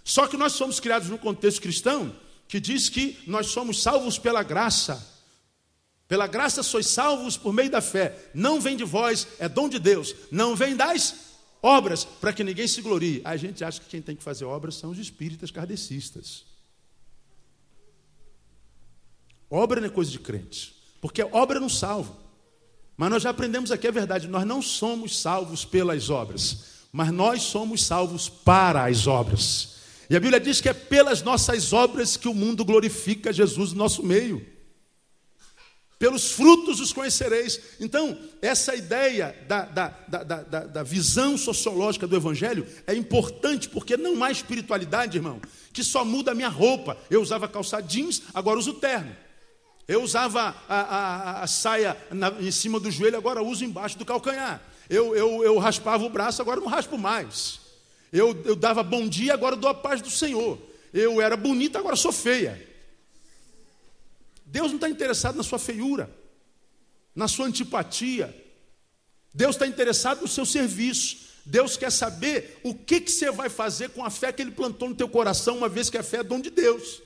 [0.06, 2.14] Só que nós somos criados num contexto cristão
[2.46, 5.04] que diz que nós somos salvos pela graça.
[6.06, 8.30] Pela graça sois salvos por meio da fé.
[8.32, 10.14] Não vem de vós, é dom de Deus.
[10.30, 13.20] Não vem das obras, para que ninguém se glorie.
[13.24, 16.44] A gente acha que quem tem que fazer obras são os espíritas kardecistas.
[19.50, 22.16] Obra não é coisa de crente, porque obra não salva.
[22.96, 26.58] Mas nós já aprendemos aqui a verdade: nós não somos salvos pelas obras,
[26.92, 29.75] mas nós somos salvos para as obras.
[30.08, 33.78] E a Bíblia diz que é pelas nossas obras que o mundo glorifica Jesus no
[33.78, 34.44] nosso meio.
[35.98, 37.58] Pelos frutos os conhecereis.
[37.80, 44.22] Então, essa ideia da, da, da, da, visão sociológica do Evangelho é importante, porque não
[44.22, 45.40] há espiritualidade, irmão,
[45.72, 46.98] que só muda a minha roupa.
[47.08, 49.16] Eu usava calça jeans, agora uso terno.
[49.88, 54.04] Eu usava a, a, a saia na, em cima do joelho, agora uso embaixo do
[54.04, 54.60] calcanhar.
[54.90, 57.65] Eu, eu, eu raspava o braço, agora não raspo mais.
[58.16, 60.58] Eu, eu dava bom dia, agora dou a paz do Senhor.
[60.92, 62.66] Eu era bonita, agora sou feia.
[64.46, 66.10] Deus não está interessado na sua feiura,
[67.14, 68.34] na sua antipatia.
[69.34, 71.26] Deus está interessado no seu serviço.
[71.44, 74.88] Deus quer saber o que, que você vai fazer com a fé que Ele plantou
[74.88, 77.02] no teu coração, uma vez que a fé é dom de Deus.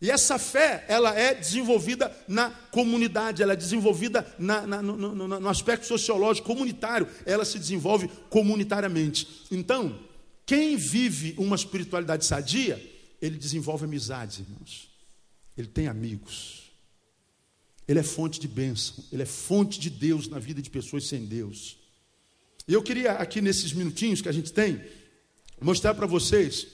[0.00, 5.28] E essa fé, ela é desenvolvida na comunidade, ela é desenvolvida na, na, no, no,
[5.28, 9.46] no, aspecto sociológico, comunitário, ela se desenvolve comunitariamente.
[9.50, 9.98] Então,
[10.46, 12.82] quem vive uma espiritualidade sadia,
[13.20, 14.88] ele desenvolve amizades, irmãos.
[15.56, 16.70] Ele tem amigos.
[17.86, 21.26] Ele é fonte de bênção, ele é fonte de Deus na vida de pessoas sem
[21.26, 21.76] Deus.
[22.66, 24.80] E eu queria, aqui nesses minutinhos que a gente tem,
[25.60, 26.68] mostrar para vocês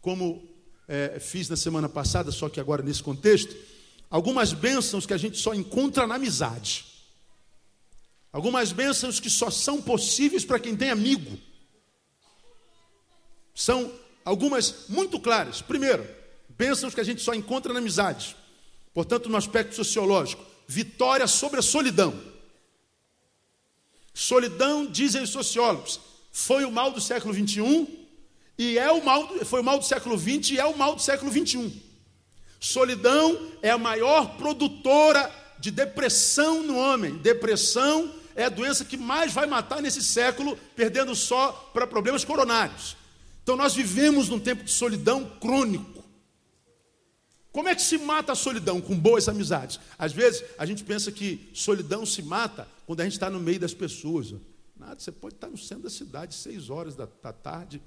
[0.00, 0.49] como
[0.90, 3.54] é, fiz na semana passada, só que agora nesse contexto,
[4.10, 6.84] algumas bênçãos que a gente só encontra na amizade.
[8.32, 11.38] Algumas bênçãos que só são possíveis para quem tem amigo.
[13.54, 13.92] São
[14.24, 15.62] algumas muito claras.
[15.62, 16.04] Primeiro,
[16.48, 18.34] bênçãos que a gente só encontra na amizade.
[18.92, 22.12] Portanto, no aspecto sociológico, vitória sobre a solidão.
[24.12, 26.00] Solidão, dizem os sociólogos,
[26.32, 27.99] foi o mal do século 21
[28.60, 31.00] e é o mal, foi o mal do século XX e é o mal do
[31.00, 31.82] século XXI.
[32.60, 37.16] Solidão é a maior produtora de depressão no homem.
[37.16, 42.98] Depressão é a doença que mais vai matar nesse século, perdendo só para problemas coronários.
[43.42, 46.04] Então nós vivemos num tempo de solidão crônico.
[47.50, 48.78] Como é que se mata a solidão?
[48.78, 49.80] Com boas amizades.
[49.98, 53.58] Às vezes a gente pensa que solidão se mata quando a gente está no meio
[53.58, 54.34] das pessoas.
[54.76, 57.80] Nada, você pode estar no centro da cidade, seis horas da, da tarde,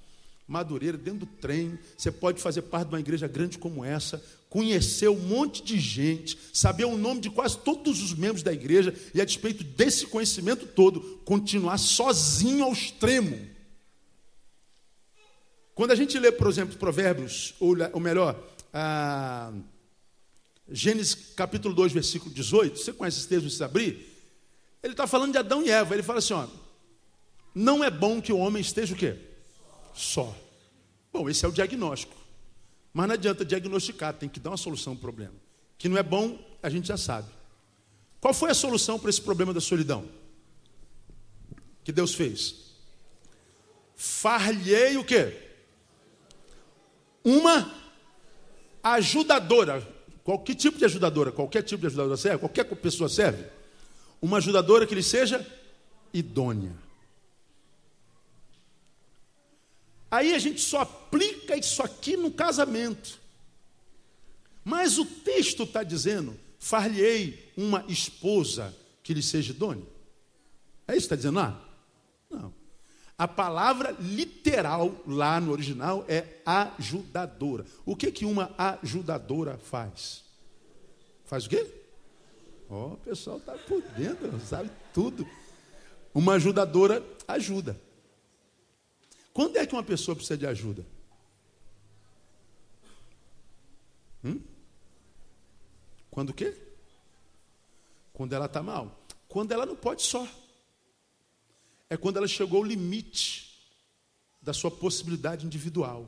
[0.47, 5.07] Madureira, dentro do trem, você pode fazer parte de uma igreja grande como essa, conhecer
[5.07, 9.21] um monte de gente, saber o nome de quase todos os membros da igreja, e
[9.21, 13.49] a despeito desse conhecimento todo, continuar sozinho ao extremo.
[15.73, 18.39] Quando a gente lê, por exemplo, Provérbios, ou, ou melhor,
[20.69, 24.13] Gênesis capítulo 2, versículo 18, você conhece esse texto, abrir?
[24.83, 26.45] Ele está falando de Adão e Eva, ele fala assim: ó,
[27.55, 29.17] não é bom que o homem esteja o quê?
[29.93, 30.35] Só.
[31.11, 32.15] Bom, esse é o diagnóstico.
[32.93, 35.33] Mas não adianta diagnosticar, tem que dar uma solução ao problema.
[35.77, 37.27] Que não é bom, a gente já sabe.
[38.19, 40.05] Qual foi a solução para esse problema da solidão?
[41.83, 42.55] Que Deus fez?
[43.95, 45.37] Farlhei o quê?
[47.23, 47.73] Uma
[48.81, 49.87] ajudadora.
[50.23, 51.31] Qual que tipo de ajudadora?
[51.31, 52.39] Qualquer tipo de ajudadora serve?
[52.39, 53.43] Qualquer pessoa serve?
[54.23, 55.45] uma ajudadora que lhe seja
[56.13, 56.71] idônea.
[60.13, 63.19] Aí a gente só aplica isso aqui no casamento.
[64.63, 69.87] Mas o texto está dizendo: far-lhe-ei uma esposa que lhe seja idônea.
[70.87, 71.59] É isso que está dizendo lá?
[72.29, 72.53] Não.
[73.17, 77.65] A palavra literal lá no original é ajudadora.
[77.83, 80.23] O que, que uma ajudadora faz?
[81.25, 81.65] Faz o quê?
[82.69, 85.27] Ó, oh, o pessoal está por dentro, sabe tudo.
[86.13, 87.75] Uma ajudadora ajuda.
[89.33, 90.85] Quando é que uma pessoa precisa de ajuda?
[94.23, 94.39] Hum?
[96.11, 96.55] Quando o quê?
[98.13, 99.03] Quando ela está mal.
[99.27, 100.27] Quando ela não pode só.
[101.89, 103.71] É quando ela chegou ao limite
[104.41, 106.07] da sua possibilidade individual.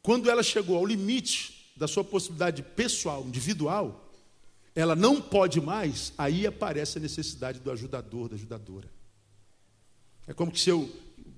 [0.00, 4.12] Quando ela chegou ao limite da sua possibilidade pessoal, individual,
[4.74, 8.88] ela não pode mais, aí aparece a necessidade do ajudador, da ajudadora.
[10.26, 10.90] É como se eu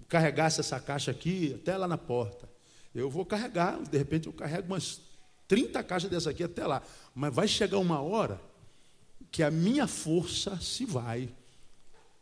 [0.09, 2.49] carregasse essa caixa aqui até lá na porta.
[2.95, 5.01] Eu vou carregar, de repente eu carrego umas
[5.49, 6.83] 30 caixas dessa aqui até lá.
[7.15, 8.41] Mas vai chegar uma hora
[9.31, 11.29] que a minha força se vai.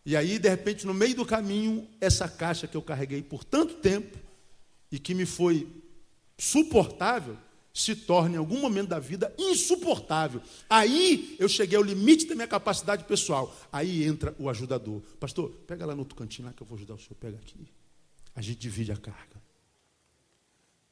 [0.05, 3.75] E aí, de repente, no meio do caminho, essa caixa que eu carreguei por tanto
[3.75, 4.19] tempo
[4.91, 5.67] e que me foi
[6.37, 7.39] suportável,
[7.75, 10.41] se torna em algum momento da vida insuportável.
[10.71, 13.55] Aí eu cheguei ao limite da minha capacidade pessoal.
[13.73, 15.03] Aí entra o ajudador.
[15.19, 17.17] Pastor, pega lá no outro cantinho lá que eu vou ajudar o senhor.
[17.19, 17.67] Pega aqui.
[18.37, 19.43] A gente divide a carga.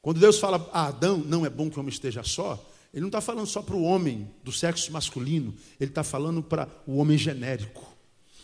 [0.01, 2.61] Quando Deus fala a Adão, não é bom que o homem esteja só,
[2.93, 6.67] ele não está falando só para o homem do sexo masculino, ele está falando para
[6.85, 7.93] o homem genérico.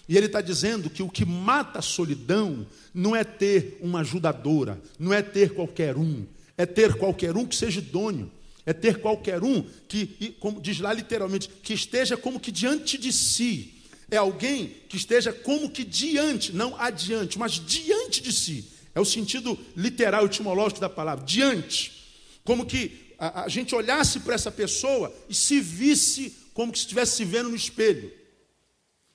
[0.07, 4.81] E ele está dizendo que o que mata a solidão não é ter uma ajudadora,
[4.97, 6.25] não é ter qualquer um,
[6.59, 8.29] é ter qualquer um que seja idôneo,
[8.65, 13.13] é ter qualquer um que, como diz lá literalmente, que esteja como que diante de
[13.13, 13.75] si.
[14.11, 18.65] É alguém que esteja como que diante, não adiante, mas diante de si.
[18.93, 21.93] É o sentido literal, etimológico da palavra, diante.
[22.43, 27.15] Como que a, a gente olhasse para essa pessoa e se visse como que estivesse
[27.15, 28.11] se vendo no espelho.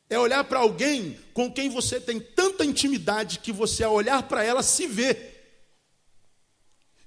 [0.08, 4.42] É olhar para alguém com quem você tem tanta intimidade que você, ao olhar para
[4.42, 5.33] ela, se vê.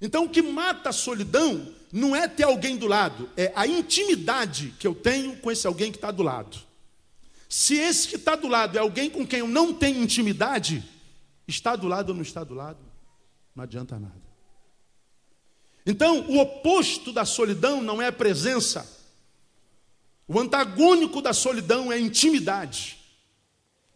[0.00, 4.74] Então, o que mata a solidão não é ter alguém do lado, é a intimidade
[4.78, 6.58] que eu tenho com esse alguém que está do lado.
[7.48, 10.84] Se esse que está do lado é alguém com quem eu não tenho intimidade,
[11.48, 12.78] Está do lado ou não está do lado?
[13.56, 14.28] Não adianta nada.
[15.86, 18.86] Então, o oposto da solidão não é a presença.
[20.28, 22.98] O antagônico da solidão é a intimidade.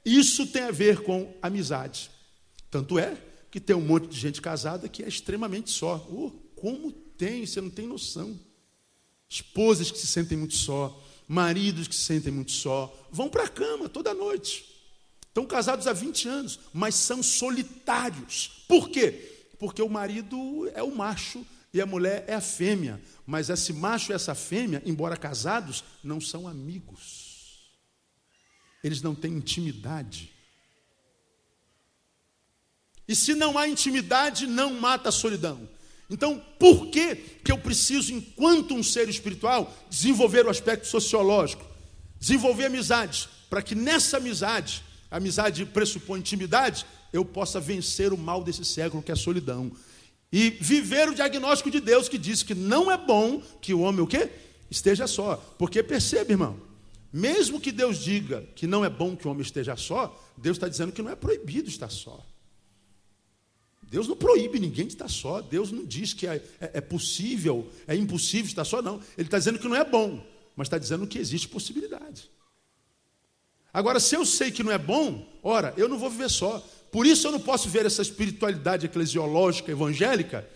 [0.03, 2.11] Isso tem a ver com amizade.
[2.71, 3.19] Tanto é
[3.53, 6.09] que tem um monte de gente casada que é extremamente só.
[6.11, 8.41] Oh, como tem, você não tem noção.
[9.29, 13.49] Esposas que se sentem muito só, maridos que se sentem muito só, vão para a
[13.49, 14.65] cama toda noite.
[15.29, 18.65] Estão casados há 20 anos, mas são solitários.
[18.67, 19.47] Por quê?
[19.59, 23.03] Porque o marido é o macho e a mulher é a fêmea.
[23.27, 27.71] Mas esse macho e essa fêmea, embora casados, não são amigos.
[28.83, 30.32] Eles não têm intimidade.
[33.07, 35.69] E se não há intimidade, não mata a solidão.
[36.09, 41.65] Então, por que, que eu preciso, enquanto um ser espiritual, desenvolver o aspecto sociológico?
[42.19, 48.43] Desenvolver amizades, para que nessa amizade a amizade pressupõe intimidade, eu possa vencer o mal
[48.43, 49.71] desse século, que é a solidão.
[50.33, 54.01] E viver o diagnóstico de Deus que diz que não é bom que o homem
[54.01, 54.31] o quê?
[54.71, 55.37] Esteja só.
[55.59, 56.59] Porque percebe, irmão,
[57.13, 60.67] mesmo que Deus diga que não é bom que o homem esteja só, Deus está
[60.67, 62.25] dizendo que não é proibido estar só.
[63.93, 65.43] Deus não proíbe ninguém de estar só.
[65.43, 68.95] Deus não diz que é, é, é possível, é impossível estar só, não.
[69.19, 70.27] Ele está dizendo que não é bom,
[70.57, 72.31] mas está dizendo que existe possibilidade.
[73.71, 76.67] Agora, se eu sei que não é bom, ora, eu não vou viver só.
[76.91, 80.49] Por isso eu não posso ver essa espiritualidade eclesiológica, evangélica,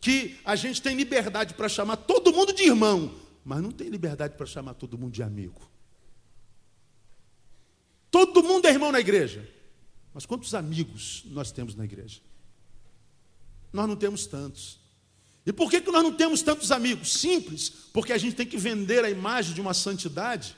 [0.00, 3.12] que a gente tem liberdade para chamar todo mundo de irmão,
[3.44, 5.68] mas não tem liberdade para chamar todo mundo de amigo.
[8.08, 9.50] Todo mundo é irmão na igreja.
[10.12, 12.20] Mas quantos amigos nós temos na igreja?
[13.74, 14.78] Nós não temos tantos.
[15.44, 17.14] E por que, que nós não temos tantos amigos?
[17.14, 20.56] Simples, porque a gente tem que vender a imagem de uma santidade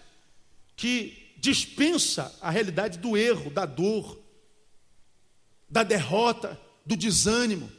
[0.76, 4.20] que dispensa a realidade do erro, da dor,
[5.66, 7.72] da derrota, do desânimo.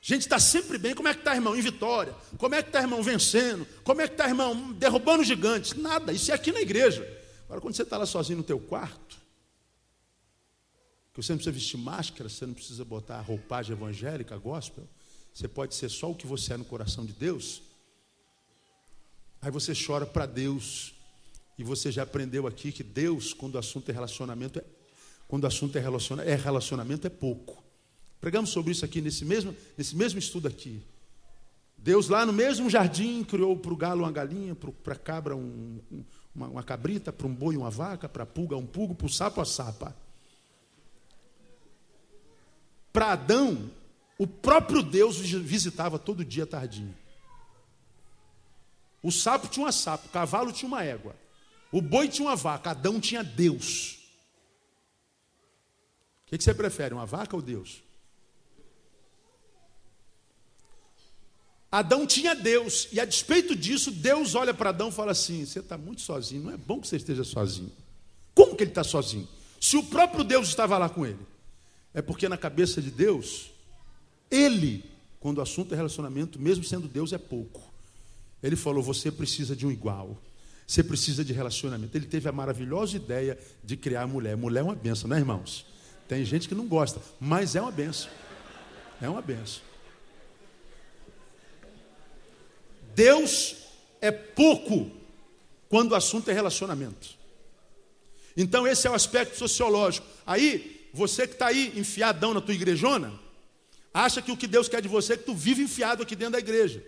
[0.00, 0.94] A gente está sempre bem.
[0.94, 1.56] Como é que está, irmão?
[1.56, 2.14] Em vitória.
[2.38, 3.02] Como é que está, irmão?
[3.02, 3.66] Vencendo.
[3.82, 4.72] Como é que está, irmão?
[4.74, 5.74] Derrubando gigantes.
[5.74, 6.12] Nada.
[6.12, 7.02] Isso é aqui na igreja.
[7.46, 9.17] Agora, quando você está lá sozinho no teu quarto,
[11.18, 14.86] que você não precisa vestir máscara, você não precisa botar roupagem evangélica, gospel,
[15.34, 17.60] você pode ser só o que você é no coração de Deus.
[19.42, 20.94] Aí você chora para Deus
[21.58, 24.64] E você já aprendeu aqui que Deus, quando o assunto é relacionamento, é,
[25.26, 27.64] quando o assunto é, relaciona, é relacionamento, é pouco.
[28.20, 30.80] Pregamos sobre isso aqui nesse mesmo, nesse mesmo estudo aqui.
[31.76, 35.80] Deus lá no mesmo jardim criou para o galo uma galinha, para a cabra um,
[36.32, 39.10] uma, uma, cabrita, para um boi uma vaca, para a pulga um pulgo, para o
[39.10, 39.96] sapo a sapa.
[42.92, 43.70] Para Adão,
[44.18, 46.94] o próprio Deus visitava todo dia tardinho.
[49.02, 51.14] O sapo tinha uma sapo, o cavalo tinha uma égua.
[51.70, 53.98] O boi tinha uma vaca, Adão tinha Deus.
[56.26, 57.82] O que, você prefere, uma vaca ou Deus?
[61.70, 65.60] Adão tinha Deus, e a despeito disso, Deus olha para Adão e fala assim: Você
[65.60, 67.70] está muito sozinho, não é bom que você esteja sozinho.
[68.34, 69.28] Como que ele está sozinho?
[69.60, 71.18] Se o próprio Deus estava lá com ele.
[71.94, 73.50] É porque na cabeça de Deus,
[74.30, 74.84] ele,
[75.20, 77.62] quando o assunto é relacionamento, mesmo sendo Deus, é pouco.
[78.42, 80.16] Ele falou: Você precisa de um igual.
[80.66, 81.96] Você precisa de relacionamento.
[81.96, 84.36] Ele teve a maravilhosa ideia de criar a mulher.
[84.36, 85.64] Mulher é uma benção, né, irmãos?
[86.06, 88.10] Tem gente que não gosta, mas é uma benção.
[89.00, 89.62] É uma benção.
[92.94, 93.56] Deus
[94.00, 94.90] é pouco
[95.68, 97.16] quando o assunto é relacionamento.
[98.36, 100.06] Então, esse é o aspecto sociológico.
[100.26, 103.12] Aí, você que está aí enfiadão na tua igrejona,
[103.92, 106.32] acha que o que Deus quer de você é que tu vive enfiado aqui dentro
[106.32, 106.84] da igreja.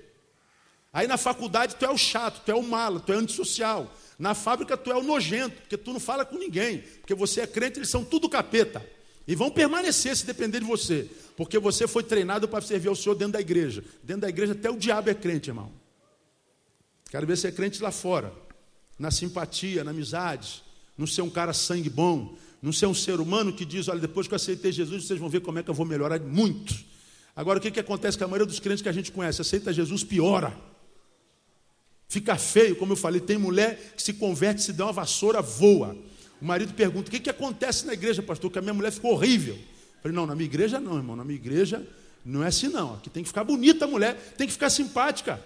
[0.92, 3.94] Aí na faculdade tu é o chato, tu é o mala, tu é antissocial.
[4.18, 7.46] Na fábrica tu é o nojento, porque tu não fala com ninguém, porque você é
[7.46, 8.84] crente, eles são tudo capeta.
[9.26, 13.14] E vão permanecer se depender de você, porque você foi treinado para servir ao Senhor
[13.14, 13.84] dentro da igreja.
[14.02, 15.72] Dentro da igreja até o diabo é crente, irmão.
[17.10, 18.32] Quero ver ser crente lá fora,
[18.98, 20.62] na simpatia, na amizade,
[20.98, 24.26] não ser um cara sangue bom, não ser um ser humano que diz, olha, depois
[24.26, 26.74] que eu aceitei Jesus, vocês vão ver como é que eu vou melhorar muito.
[27.34, 29.40] Agora, o que, que acontece com a maioria dos crentes que a gente conhece?
[29.40, 30.54] Aceita Jesus, piora.
[32.08, 35.96] Fica feio, como eu falei, tem mulher que se converte, se dá uma vassoura, voa.
[36.40, 38.50] O marido pergunta: o que, que acontece na igreja, pastor?
[38.50, 39.54] Que a minha mulher ficou horrível.
[39.54, 41.14] Eu falei: não, na minha igreja não, irmão.
[41.14, 41.86] Na minha igreja
[42.24, 42.94] não é assim, não.
[42.94, 45.40] Aqui tem que ficar bonita a mulher, tem que ficar simpática.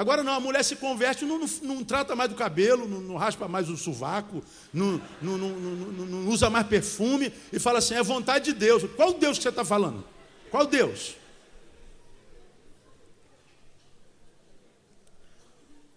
[0.00, 3.16] Agora não, a mulher se converte, não, não, não trata mais do cabelo, não, não
[3.16, 8.54] raspa mais o sovaco, não, não, usa mais perfume e fala assim: é vontade de
[8.54, 8.82] Deus.
[8.96, 10.02] Qual Deus que você está falando?
[10.50, 11.16] Qual Deus?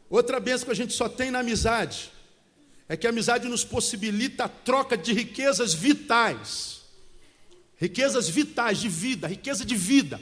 [0.10, 2.12] Outra benção que a gente só tem na amizade
[2.90, 6.82] é que a amizade nos possibilita a troca de riquezas vitais.
[7.78, 10.20] Riquezas vitais de vida, riqueza de vida.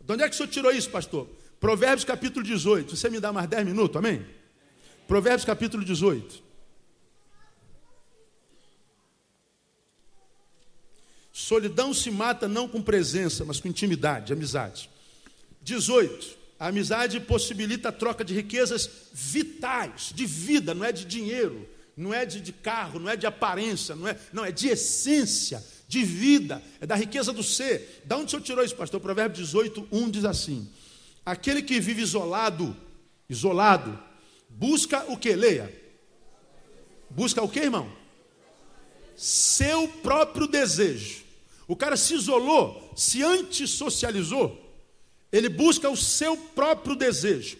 [0.00, 1.38] De onde é que o senhor tirou isso, pastor?
[1.60, 2.96] Provérbios capítulo 18.
[2.96, 4.24] Você me dá mais 10 minutos, amém?
[5.06, 6.42] Provérbios capítulo 18.
[11.32, 14.90] Solidão se mata não com presença, mas com intimidade, amizade.
[15.62, 16.36] 18.
[16.58, 22.12] A amizade possibilita a troca de riquezas vitais, de vida, não é de dinheiro, não
[22.12, 26.04] é de, de carro, não é de aparência, não é, não, é de essência, de
[26.04, 28.02] vida, é da riqueza do ser.
[28.04, 28.98] Da onde o senhor tirou isso, pastor?
[28.98, 30.68] O provérbio 18, 1 diz assim:
[31.30, 32.76] Aquele que vive isolado,
[33.28, 33.98] isolado,
[34.48, 35.34] busca o que?
[35.34, 35.74] Leia.
[37.10, 37.90] Busca o que, irmão?
[39.16, 41.24] Seu próprio desejo.
[41.66, 44.68] O cara se isolou, se antissocializou
[45.30, 47.58] ele busca o seu próprio desejo.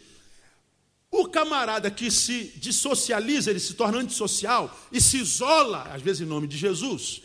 [1.10, 6.26] O camarada que se dissocializa, ele se torna antissocial e se isola, às vezes em
[6.26, 7.22] nome de Jesus,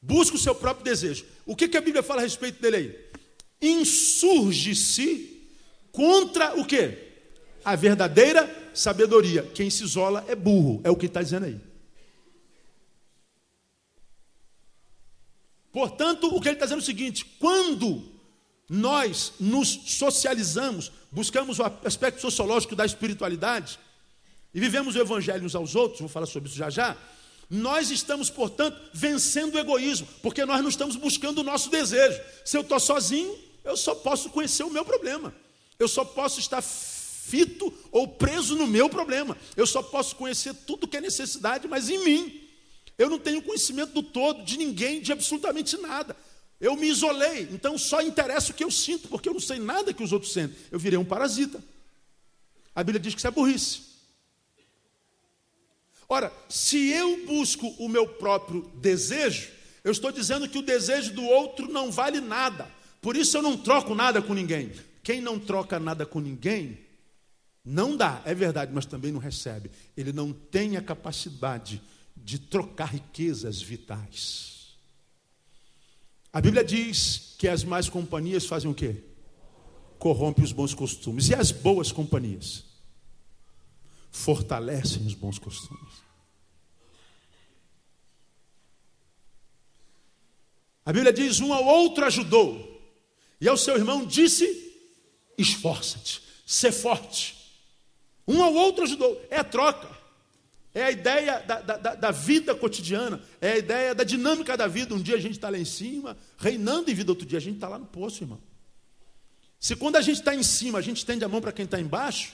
[0.00, 1.24] busca o seu próprio desejo.
[1.46, 3.08] O que, que a Bíblia fala a respeito dele aí?
[3.60, 5.42] Insurge-se
[5.90, 7.06] contra o que?
[7.64, 9.42] A verdadeira sabedoria.
[9.54, 11.60] Quem se isola é burro, é o que está dizendo aí.
[15.72, 18.02] Portanto, o que ele está dizendo é o seguinte: quando
[18.68, 23.78] nós nos socializamos, buscamos o aspecto sociológico da espiritualidade
[24.52, 26.96] e vivemos o evangelho uns aos outros, vou falar sobre isso já já.
[27.50, 32.20] Nós estamos, portanto, vencendo o egoísmo, porque nós não estamos buscando o nosso desejo.
[32.44, 33.34] Se eu estou sozinho,
[33.68, 35.34] eu só posso conhecer o meu problema.
[35.78, 39.36] Eu só posso estar fito ou preso no meu problema.
[39.56, 42.48] Eu só posso conhecer tudo que é necessidade, mas em mim.
[42.96, 46.16] Eu não tenho conhecimento do todo, de ninguém, de absolutamente nada.
[46.60, 49.94] Eu me isolei, então só interessa o que eu sinto, porque eu não sei nada
[49.94, 50.58] que os outros sentem.
[50.72, 51.62] Eu virei um parasita.
[52.74, 53.82] A Bíblia diz que isso é burrice.
[56.08, 59.50] Ora, se eu busco o meu próprio desejo,
[59.84, 62.77] eu estou dizendo que o desejo do outro não vale nada.
[63.00, 64.72] Por isso eu não troco nada com ninguém.
[65.02, 66.78] Quem não troca nada com ninguém,
[67.64, 69.70] não dá, é verdade, mas também não recebe.
[69.96, 71.80] Ele não tem a capacidade
[72.16, 74.76] de trocar riquezas vitais.
[76.32, 79.04] A Bíblia diz que as más companhias fazem o quê?
[79.98, 81.28] Corrompe os bons costumes.
[81.28, 82.68] E as boas companhias?
[84.10, 86.02] fortalecem os bons costumes.
[90.84, 92.77] A Bíblia diz: um ao outro ajudou,
[93.40, 94.72] e ao seu irmão disse:
[95.36, 97.36] esforça-te, ser forte.
[98.26, 99.98] Um ao outro ajudou, é a troca.
[100.74, 104.94] É a ideia da, da, da, vida cotidiana, é a ideia da dinâmica da vida.
[104.94, 107.54] Um dia a gente está lá em cima, reinando em vida, outro dia a gente
[107.54, 108.38] está lá no poço, irmão.
[109.58, 111.80] Se quando a gente está em cima, a gente estende a mão para quem está
[111.80, 112.32] embaixo,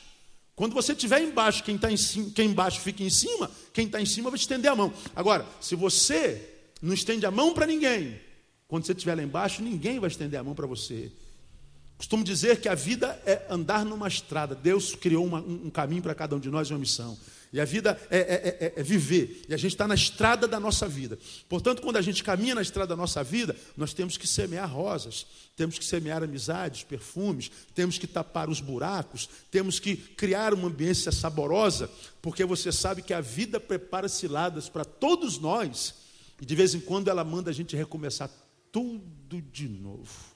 [0.57, 4.01] quando você estiver embaixo, quem está em cima, quem embaixo fica em cima, quem está
[4.01, 4.93] em cima vai estender a mão.
[5.15, 6.49] Agora, se você
[6.81, 8.21] não estende a mão para ninguém,
[8.75, 11.13] quando você estiver lá embaixo, ninguém vai estender a mão para você.
[11.97, 14.53] Costumo dizer que a vida é andar numa estrada.
[14.53, 17.17] Deus criou uma, um caminho para cada um de nós e uma missão.
[17.53, 19.45] E a vida é, é, é, é viver.
[19.49, 21.17] E a gente está na estrada da nossa vida.
[21.49, 25.25] Portanto, quando a gente caminha na estrada da nossa vida, nós temos que semear rosas,
[25.55, 31.13] temos que semear amizades, perfumes, temos que tapar os buracos, temos que criar uma ambiência
[31.13, 31.89] saborosa,
[32.21, 35.95] porque você sabe que a vida prepara ciladas para todos nós.
[36.43, 38.29] E de vez em quando ela manda a gente recomeçar
[38.75, 40.35] tudo de novo.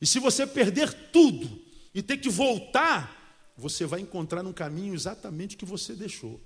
[0.00, 1.60] E se você perder tudo
[1.92, 6.40] e ter que voltar, você vai encontrar no caminho exatamente o que você deixou: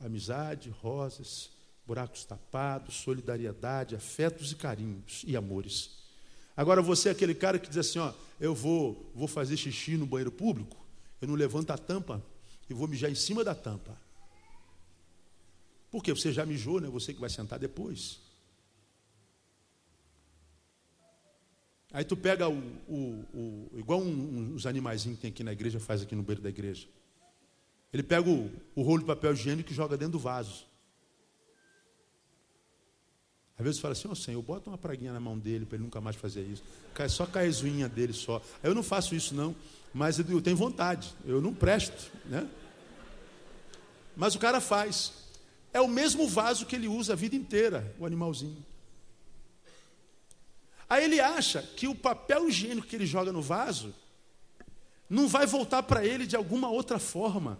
[0.00, 1.50] amizade, rosas,
[1.86, 6.02] buracos tapados, solidariedade, afetos e carinhos e amores.
[6.56, 10.04] Agora você é aquele cara que diz assim: ó, eu vou, vou fazer xixi no
[10.04, 10.76] banheiro público,
[11.20, 12.20] eu não levanto a tampa
[12.68, 13.96] e vou mijar em cima da tampa.
[15.92, 16.12] Por quê?
[16.12, 16.88] Você já mijou, né?
[16.88, 18.31] Você que vai sentar depois.
[21.92, 25.52] Aí tu pega o, o, o igual um, um, os animaizinhos que tem aqui na
[25.52, 26.86] igreja, faz aqui no beiro da igreja.
[27.92, 30.64] Ele pega o, o rolo de papel higiênico e joga dentro do vaso.
[33.58, 35.84] Às vezes fala assim, ó oh, Senhor, bota uma praguinha na mão dele para ele
[35.84, 36.64] nunca mais fazer isso.
[37.10, 38.40] Só cai a zoinha dele só.
[38.62, 39.54] Eu não faço isso não,
[39.92, 41.14] mas eu tenho vontade.
[41.26, 42.48] Eu não presto, né?
[44.16, 45.12] Mas o cara faz.
[45.72, 48.64] É o mesmo vaso que ele usa a vida inteira, o animalzinho.
[50.92, 53.94] Aí ele acha que o papel higiênico que ele joga no vaso
[55.08, 57.58] não vai voltar para ele de alguma outra forma.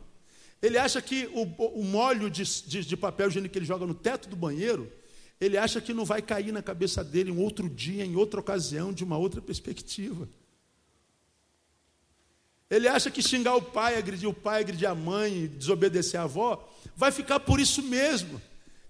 [0.61, 1.45] Ele acha que o,
[1.81, 4.93] o molho de, de, de, papel higiênico que ele joga no teto do banheiro,
[5.41, 8.93] ele acha que não vai cair na cabeça dele em outro dia, em outra ocasião,
[8.93, 10.29] de uma outra perspectiva.
[12.69, 16.71] Ele acha que xingar o pai, agredir o pai, agredir a mãe, desobedecer a avó,
[16.95, 18.43] vai ficar por isso mesmo.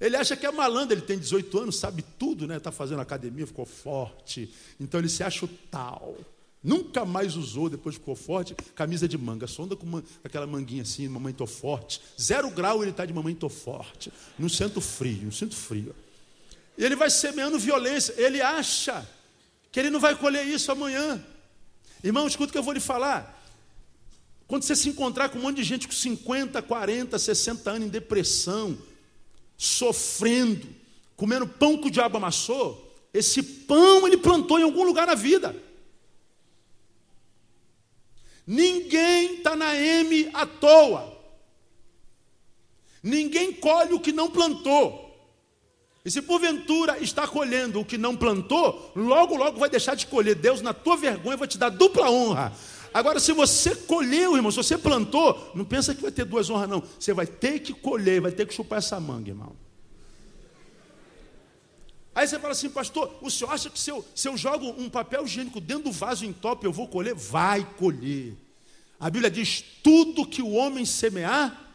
[0.03, 2.57] Ele acha que é malandro, ele tem 18 anos, sabe tudo, né?
[2.57, 4.53] Está fazendo academia, ficou forte.
[4.81, 6.17] Então ele se acha o tal.
[6.61, 9.47] Nunca mais usou, depois ficou forte, camisa de manga.
[9.47, 12.03] Sonda com uma, aquela manguinha assim, mamãe tô forte.
[12.21, 14.13] Zero grau ele está de mamãe tô forte.
[14.37, 15.95] Não sinto frio, não sinto frio.
[16.77, 18.13] E ele vai semeando violência.
[18.17, 19.09] Ele acha
[19.71, 21.25] que ele não vai colher isso amanhã.
[22.03, 23.41] Irmão, escuta o que eu vou lhe falar.
[24.49, 27.91] Quando você se encontrar com um monte de gente com 50, 40, 60 anos em
[27.91, 28.77] depressão,
[29.63, 30.67] sofrendo,
[31.17, 35.55] comendo pão que o diabo amassou, esse pão ele plantou em algum lugar na vida.
[38.45, 41.17] Ninguém está na M à toa.
[43.01, 45.01] Ninguém colhe o que não plantou.
[46.05, 50.35] E se porventura está colhendo o que não plantou, logo, logo vai deixar de colher.
[50.35, 52.53] Deus, na tua vergonha, vai te dar dupla honra.
[52.93, 56.69] Agora, se você colheu, irmão, se você plantou, não pensa que vai ter duas honras,
[56.69, 56.83] não.
[56.99, 59.57] Você vai ter que colher, vai ter que chupar essa manga, irmão.
[62.15, 64.91] Aí você fala assim, pastor, o senhor acha que se eu, se eu jogo um
[64.91, 67.15] papel higiênico dentro do vaso em top, eu vou colher?
[67.15, 68.37] Vai colher.
[69.01, 71.75] A Bíblia diz: tudo que o homem semear,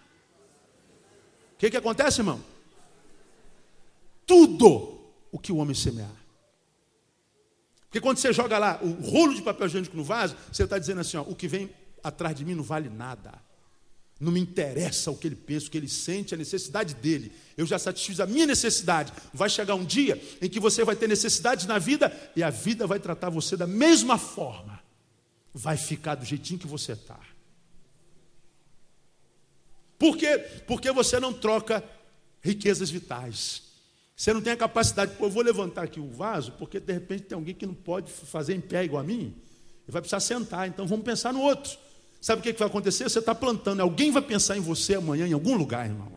[1.55, 2.39] o que, que acontece, irmão?
[4.25, 4.99] Tudo
[5.31, 6.16] o que o homem semear.
[7.87, 11.01] Porque quando você joga lá o rolo de papel higiênico no vaso, você está dizendo
[11.01, 11.69] assim: ó, o que vem
[12.03, 13.33] atrás de mim não vale nada.
[14.19, 17.31] Não me interessa o que ele pensa, o que ele sente, a necessidade dele.
[17.55, 19.13] Eu já satisfiz a minha necessidade.
[19.31, 22.87] Vai chegar um dia em que você vai ter necessidades na vida e a vida
[22.87, 24.81] vai tratar você da mesma forma.
[25.53, 27.19] Vai ficar do jeitinho que você está.
[29.99, 30.37] Por quê?
[30.65, 31.83] Porque você não troca
[32.41, 33.66] riquezas vitais.
[34.17, 37.25] Você não tem a capacidade, pô, eu vou levantar aqui o vaso, porque de repente
[37.25, 39.35] tem alguém que não pode fazer em pé igual a mim,
[39.87, 41.77] e vai precisar sentar, então vamos pensar no outro.
[42.19, 43.07] Sabe o que, vai acontecer?
[43.07, 46.11] Você está plantando, alguém vai pensar em você amanhã em algum lugar, irmão.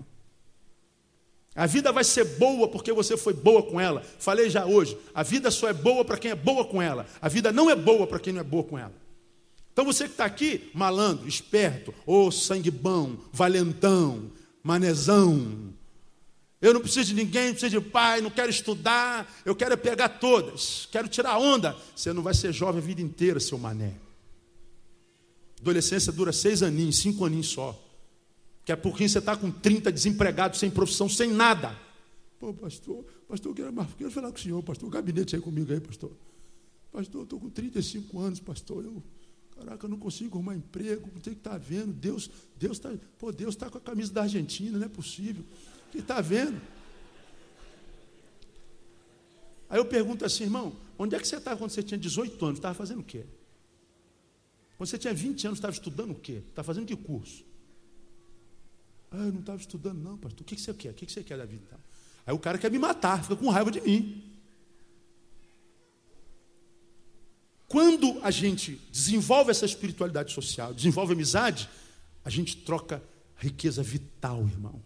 [1.54, 4.02] A vida vai ser boa porque você foi boa com ela.
[4.18, 7.06] Falei já hoje, a vida só é boa para quem é boa com ela.
[7.20, 8.94] A vida não é boa para quem não é boa com ela.
[9.74, 14.30] Então você que está aqui, malandro, esperto, ô oh, sangue bom, valentão,
[14.62, 15.74] manezão,
[16.60, 19.76] eu não preciso de ninguém, não preciso de pai, não quero estudar, eu quero é
[19.76, 21.76] pegar todas, quero tirar onda.
[21.96, 23.94] Você não vai ser jovem a vida inteira, seu mané.
[25.60, 27.78] Adolescência dura seis aninhos, cinco aninhos só.
[28.64, 31.76] Que é porque você está com 30 desempregados, sem profissão, sem nada.
[32.38, 35.72] Pô, pastor, pastor, eu quero, quero falar com o senhor, pastor, o gabinete aí comigo
[35.72, 36.12] aí, pastor.
[36.92, 38.84] Pastor, eu estou com 35 anos, pastor.
[38.84, 39.02] Eu,
[39.56, 41.92] caraca, eu não consigo arrumar emprego, tem que estar tá vendo.
[41.92, 42.92] Deus, Deus está.
[43.18, 45.44] Pô, Deus está com a camisa da Argentina, não é possível.
[45.90, 46.60] Que está vendo?
[49.68, 52.58] Aí eu pergunto assim, irmão, onde é que você estava quando você tinha 18 anos?
[52.58, 53.24] Estava fazendo o quê?
[54.76, 56.42] Quando você tinha 20 anos, estava estudando o quê?
[56.48, 57.44] Estava fazendo que curso?
[59.10, 60.40] Ah, eu não estava estudando, não, pastor.
[60.40, 60.90] O que, você quer?
[60.90, 61.78] O que, você quer da vida?
[62.26, 64.24] Aí o cara quer me matar, fica com raiva de mim.
[67.68, 71.68] Quando a gente desenvolve essa espiritualidade social, desenvolve amizade,
[72.24, 73.02] a gente troca
[73.36, 74.82] riqueza vital, irmão.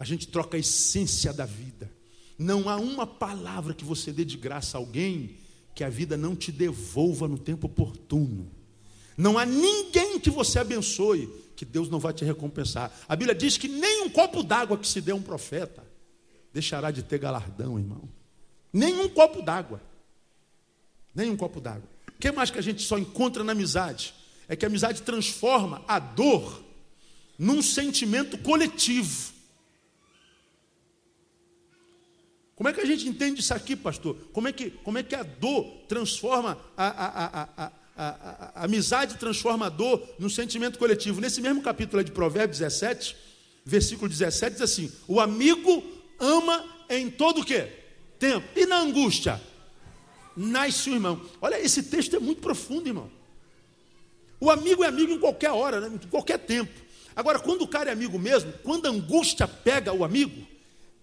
[0.00, 1.92] A gente troca a essência da vida.
[2.38, 5.36] Não há uma palavra que você dê de graça a alguém
[5.74, 8.50] que a vida não te devolva no tempo oportuno.
[9.14, 12.90] Não há ninguém que você abençoe que Deus não vai te recompensar.
[13.06, 15.86] A Bíblia diz que nem um copo d'água que se dê a um profeta
[16.50, 18.08] deixará de ter galardão, irmão.
[18.72, 19.82] Nem um copo d'água.
[21.14, 21.88] Nem um copo d'água.
[22.08, 24.14] O que mais que a gente só encontra na amizade?
[24.48, 26.64] É que a amizade transforma a dor
[27.38, 29.39] num sentimento coletivo.
[32.60, 34.14] Como é que a gente entende isso aqui, pastor?
[34.34, 39.64] Como é que, como é que a dor transforma a, a, a, a, amizade transforma
[39.64, 41.22] a dor no sentimento coletivo?
[41.22, 43.16] Nesse mesmo capítulo de Provérbios 17,
[43.64, 45.82] versículo 17, diz assim: O amigo
[46.18, 47.66] ama em todo o quê?
[48.18, 48.46] Tempo.
[48.54, 49.40] E na angústia?
[50.36, 51.18] Nasce o irmão.
[51.40, 53.10] Olha, esse texto é muito profundo, irmão.
[54.38, 55.90] O amigo é amigo em qualquer hora, né?
[55.94, 56.78] em qualquer tempo.
[57.16, 60.46] Agora, quando o cara é amigo mesmo, quando a angústia pega o amigo,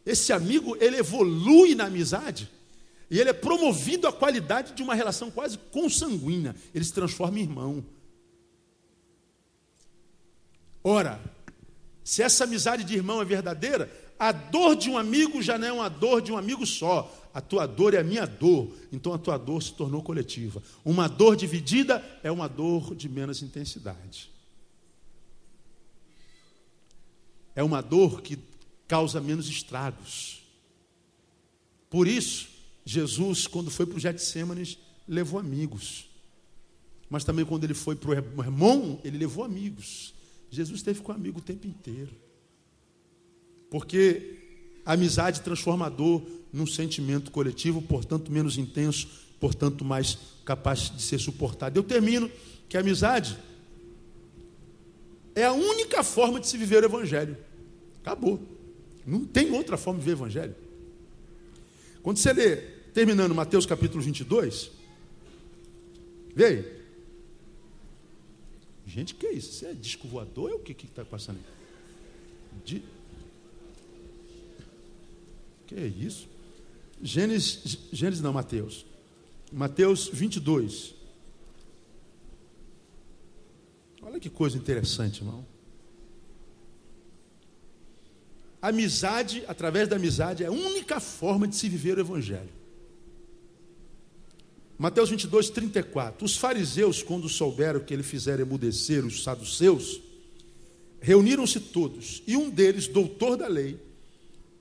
[0.08, 2.50] esse amigo, ele evolui na amizade
[3.12, 6.56] e ele é promovido à qualidade de uma relação quase consanguínea.
[6.74, 7.86] Ele se transforma em irmão.
[10.82, 11.20] Ora,
[12.06, 15.74] se essa amizade de irmão é verdadeira, a dor de um amigo já não é
[15.74, 17.14] uma dor de um amigo só.
[17.34, 18.72] A tua dor é a minha dor.
[18.94, 20.64] Então a tua dor se tornou coletiva.
[20.86, 24.32] Uma dor dividida é uma dor de menos intensidade.
[27.54, 28.40] É uma dor que
[28.88, 30.44] causa menos estragos.
[31.90, 32.48] Por isso,
[32.86, 34.78] Jesus, quando foi para o Getsêmanes,
[35.08, 36.08] levou amigos.
[37.10, 38.14] Mas também quando ele foi para o
[38.44, 40.14] Hermon, ele levou amigos.
[40.50, 42.12] Jesus esteve com amigo o tempo inteiro.
[43.70, 44.38] Porque
[44.86, 46.22] a amizade transformador
[46.52, 49.08] num sentimento coletivo, portanto menos intenso,
[49.40, 51.78] portanto mais capaz de ser suportado.
[51.78, 52.32] Eu termino
[52.70, 53.38] que a amizade
[55.36, 57.38] é a única forma de se viver o evangelho.
[58.02, 58.57] Acabou.
[59.08, 60.54] Não tem outra forma de ver Evangelho.
[62.04, 62.58] Quando você lê,
[62.94, 64.70] terminando Mateus capítulo 22,
[66.36, 66.78] vê aí.
[68.86, 69.54] Gente, que é isso?
[69.54, 70.52] Você é disco voador?
[70.52, 72.62] É o que está passando aí?
[72.66, 72.84] De...
[75.68, 76.28] Que é isso?
[77.02, 78.86] Gênesis, Gênesis não, Mateus.
[79.52, 80.96] Mateus 22.
[84.02, 85.46] Olha que coisa interessante, irmão.
[88.70, 92.50] Amizade, através da amizade, é a única forma de se viver o Evangelho.
[94.78, 96.24] Mateus 22, 34.
[96.24, 100.02] Os fariseus, quando souberam que ele fizera emudecer os saduceus,
[101.00, 103.80] reuniram-se todos, e um deles, doutor da lei,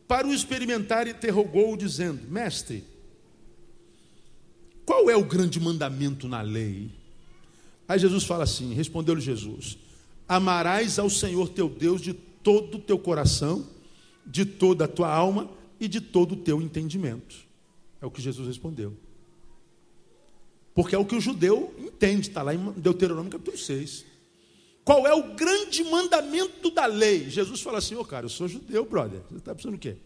[0.09, 2.85] para o experimentar, interrogou-o, dizendo: Mestre,
[4.87, 6.91] qual é o grande mandamento na lei?
[7.89, 9.77] Aí Jesus fala assim: respondeu-lhe Jesus:
[10.29, 13.67] Amarás ao Senhor teu Deus de todo o teu coração,
[14.27, 17.37] de toda a tua alma e de todo o teu entendimento.
[18.01, 18.97] É o que Jesus respondeu.
[20.75, 24.05] Porque é o que o judeu entende, está lá em Deuteronômio capítulo 6.
[24.85, 27.31] Qual é o grande mandamento da lei?
[27.31, 29.21] Jesus fala assim: Ô oh, cara, eu sou judeu, brother.
[29.29, 29.97] Você está pensando o quê?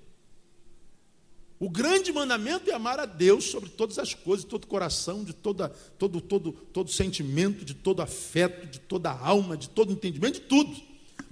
[1.59, 5.35] O grande mandamento é amar a Deus sobre todas as coisas, de todo coração, de
[5.35, 5.69] toda,
[5.99, 10.75] todo, todo, todo sentimento, de todo afeto, de toda alma, de todo entendimento, de tudo.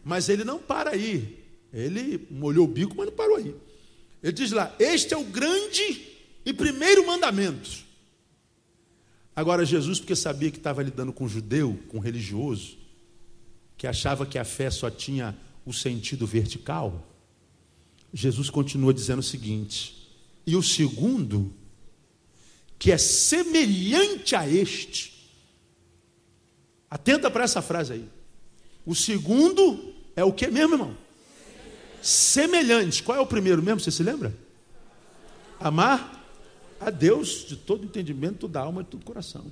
[0.04, 1.37] Mas ele não para aí.
[1.72, 3.54] Ele molhou o bico, mas não parou aí.
[4.22, 6.08] Ele diz lá: Este é o grande
[6.44, 7.86] e primeiro mandamento.
[9.34, 12.76] Agora, Jesus, porque sabia que estava lidando com judeu, com religioso,
[13.76, 17.06] que achava que a fé só tinha o sentido vertical,
[18.12, 20.10] Jesus continua dizendo o seguinte:
[20.46, 21.54] e o segundo,
[22.78, 25.30] que é semelhante a este,
[26.90, 28.08] atenta para essa frase aí.
[28.86, 30.96] O segundo é o que mesmo, irmão?
[32.02, 33.00] Semelhantes.
[33.00, 33.80] Qual é o primeiro mesmo?
[33.80, 34.34] Você se lembra?
[35.60, 36.18] Amar
[36.80, 39.46] a Deus de todo entendimento, toda alma e todo coração.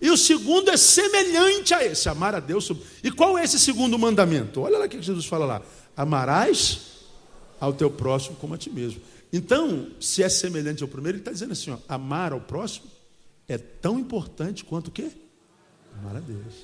[0.00, 2.70] E o segundo é semelhante a esse, amar a Deus.
[3.02, 4.60] E qual é esse segundo mandamento?
[4.60, 5.62] Olha lá o que Jesus fala lá.
[5.96, 6.96] Amarás
[7.58, 9.00] ao teu próximo como a ti mesmo.
[9.32, 12.86] Então, se é semelhante ao primeiro, ele está dizendo assim: ó, amar ao próximo
[13.48, 15.10] é tão importante quanto o quê?
[15.98, 16.54] Amar a Deus.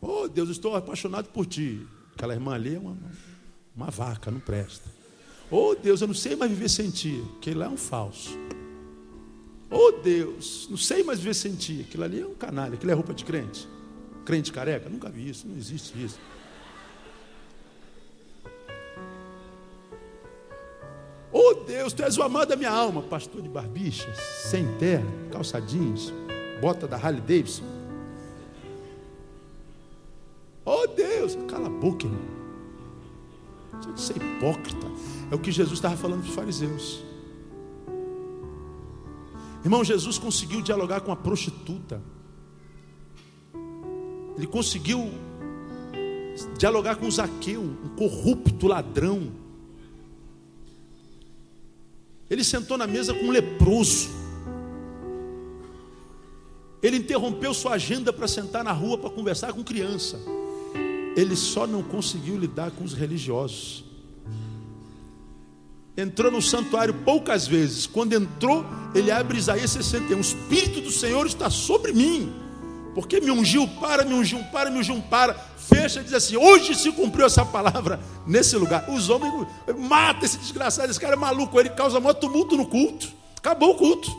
[0.00, 1.86] Oh, Deus, estou apaixonado por ti.
[2.16, 2.96] Aquela irmã ali é uma,
[3.76, 4.88] uma vaca, não presta.
[5.50, 7.22] Oh, Deus, eu não sei mais viver sem ti.
[7.36, 8.30] Aquele lá é um falso.
[9.70, 11.84] Oh, Deus, não sei mais viver sem ti.
[11.86, 12.72] Aquilo ali é um canalha.
[12.72, 13.68] Aquilo é roupa de crente.
[14.24, 14.88] Crente careca?
[14.88, 16.18] Nunca vi isso, não existe isso.
[21.30, 25.60] Oh Deus, tu és o amado da minha alma, pastor de barbicha, sem terra, calça
[25.60, 26.10] jeans,
[26.62, 27.75] bota da Harley Davidson.
[30.68, 32.20] Oh Deus, cala a boca, irmão.
[33.94, 34.86] Você é hipócrita.
[35.30, 37.04] É o que Jesus estava falando para os fariseus.
[39.64, 42.02] Irmão, Jesus conseguiu dialogar com a prostituta.
[44.36, 45.08] Ele conseguiu
[46.58, 49.32] dialogar com Zaqueu, um corrupto ladrão.
[52.28, 54.08] Ele sentou na mesa com um leproso.
[56.82, 60.20] Ele interrompeu sua agenda para sentar na rua para conversar com criança.
[61.16, 63.84] Ele só não conseguiu lidar com os religiosos.
[65.96, 67.86] Entrou no santuário poucas vezes.
[67.86, 70.18] Quando entrou, ele abre Isaías 61.
[70.18, 72.30] O Espírito do Senhor está sobre mim.
[72.94, 75.34] Porque me ungiu para, me ungiu para, me ungiu para.
[75.34, 78.88] Fecha e diz assim: hoje se cumpriu essa palavra nesse lugar.
[78.90, 79.32] Os homens
[79.78, 83.08] matam esse desgraçado, esse cara é maluco, ele causa maior tumulto no culto.
[83.38, 84.10] Acabou o culto.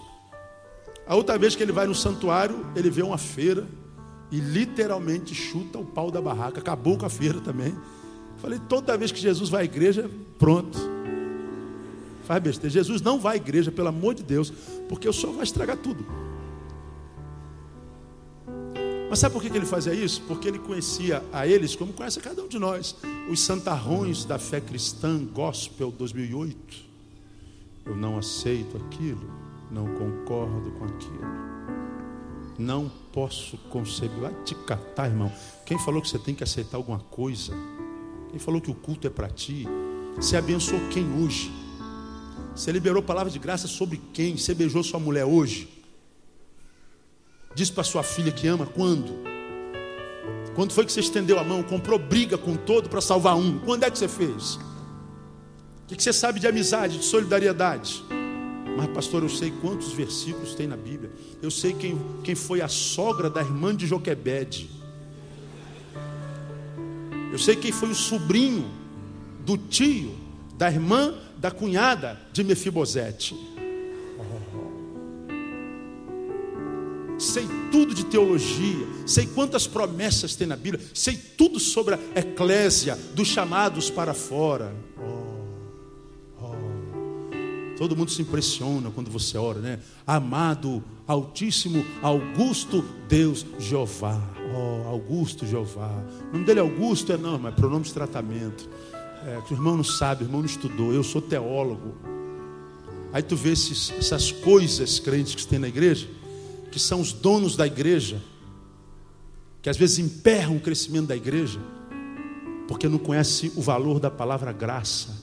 [1.08, 3.68] A outra vez que ele vai no santuário, ele vê uma feira
[4.32, 6.59] e literalmente chuta o pau da barraca.
[6.59, 7.75] Acabou com a feira também.
[8.38, 10.78] Falei, toda vez que Jesus vai à igreja, pronto.
[12.23, 12.69] Faz besteira.
[12.69, 14.51] Jesus não vai à igreja, pelo amor de Deus,
[14.89, 16.05] porque o Senhor vai estragar tudo.
[19.09, 20.21] Mas sabe por que ele fazia isso?
[20.28, 22.95] Porque ele conhecia a eles como conhece a cada um de nós.
[23.30, 26.88] Os santarrões da fé cristã, gospel 2008.
[27.86, 29.32] Eu não aceito aquilo,
[29.71, 31.47] não concordo com aquilo.
[32.58, 34.20] Não posso conceber.
[34.20, 35.32] Vai te catar, irmão.
[35.66, 37.53] Quem falou que você tem que aceitar alguma coisa?
[38.30, 39.68] Quem falou que o culto é para ti?
[40.16, 41.51] Você abençoou quem hoje?
[42.55, 44.36] Você liberou palavra de graça sobre quem?
[44.36, 45.70] Você beijou sua mulher hoje?
[47.53, 49.14] Diz para sua filha que ama quando?
[50.55, 53.60] Quando foi que você estendeu a mão, comprou briga com todo para salvar um?
[53.60, 54.55] Quando é que você fez?
[55.84, 58.03] O que você sabe de amizade, de solidariedade?
[58.78, 61.09] Mas, pastor, eu sei quantos versículos tem na Bíblia.
[61.41, 64.69] Eu sei quem, quem foi a sogra da irmã de Joquebede.
[67.32, 68.69] Eu sei quem foi o sobrinho
[69.43, 70.15] do tio,
[70.55, 73.36] da irmã, da cunhada de Mefibosete.
[77.17, 82.95] Sei tudo de teologia, sei quantas promessas tem na Bíblia, sei tudo sobre a eclésia,
[83.15, 84.71] dos chamados para fora.
[87.78, 89.80] Todo mundo se impressiona quando você ora, né?
[90.05, 94.19] Amado, Altíssimo, Augusto, Deus, Jeová.
[94.55, 96.03] Oh, Augusto, Jeová.
[96.30, 98.67] O nome dele é Augusto, é não, mas é pronome de tratamento.
[99.28, 100.91] É, o irmão não sabe, o irmão não estudou.
[100.91, 101.95] Eu sou teólogo.
[103.13, 106.07] Aí tu vê esses, essas coisas crentes que tem na igreja,
[106.71, 108.21] que são os donos da igreja,
[109.61, 111.59] que às vezes emperram o crescimento da igreja,
[112.67, 115.15] porque não conhece o valor da palavra graça,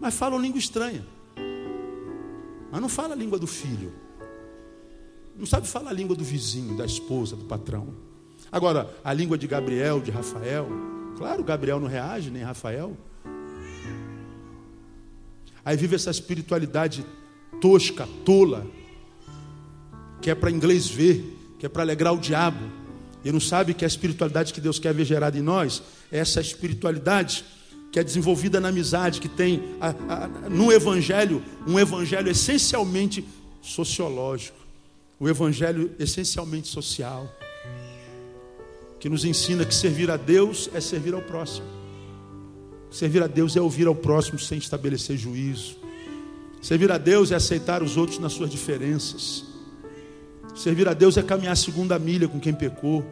[0.00, 1.04] mas falam língua estranha.
[2.70, 3.92] Mas não fala a língua do filho.
[5.38, 7.94] Não sabe falar a língua do vizinho, da esposa, do patrão.
[8.50, 10.68] Agora, a língua de Gabriel, de Rafael.
[11.16, 12.96] Claro, Gabriel não reage, nem Rafael.
[15.64, 17.06] Aí vive essa espiritualidade
[17.60, 18.66] tosca, tola,
[20.20, 22.78] que é para inglês ver, que é para alegrar o diabo.
[23.24, 26.40] E não sabe que a espiritualidade que Deus quer ver gerada em nós é essa
[26.40, 27.44] espiritualidade
[27.90, 33.24] que é desenvolvida na amizade, que tem a, a, no Evangelho um Evangelho essencialmente
[33.62, 34.58] sociológico,
[35.18, 37.32] o Evangelho essencialmente social,
[39.00, 41.66] que nos ensina que servir a Deus é servir ao próximo.
[42.90, 45.76] Servir a Deus é ouvir ao próximo sem estabelecer juízo.
[46.60, 49.44] Servir a Deus é aceitar os outros nas suas diferenças.
[50.54, 53.04] Servir a Deus é caminhar a segunda milha com quem pecou.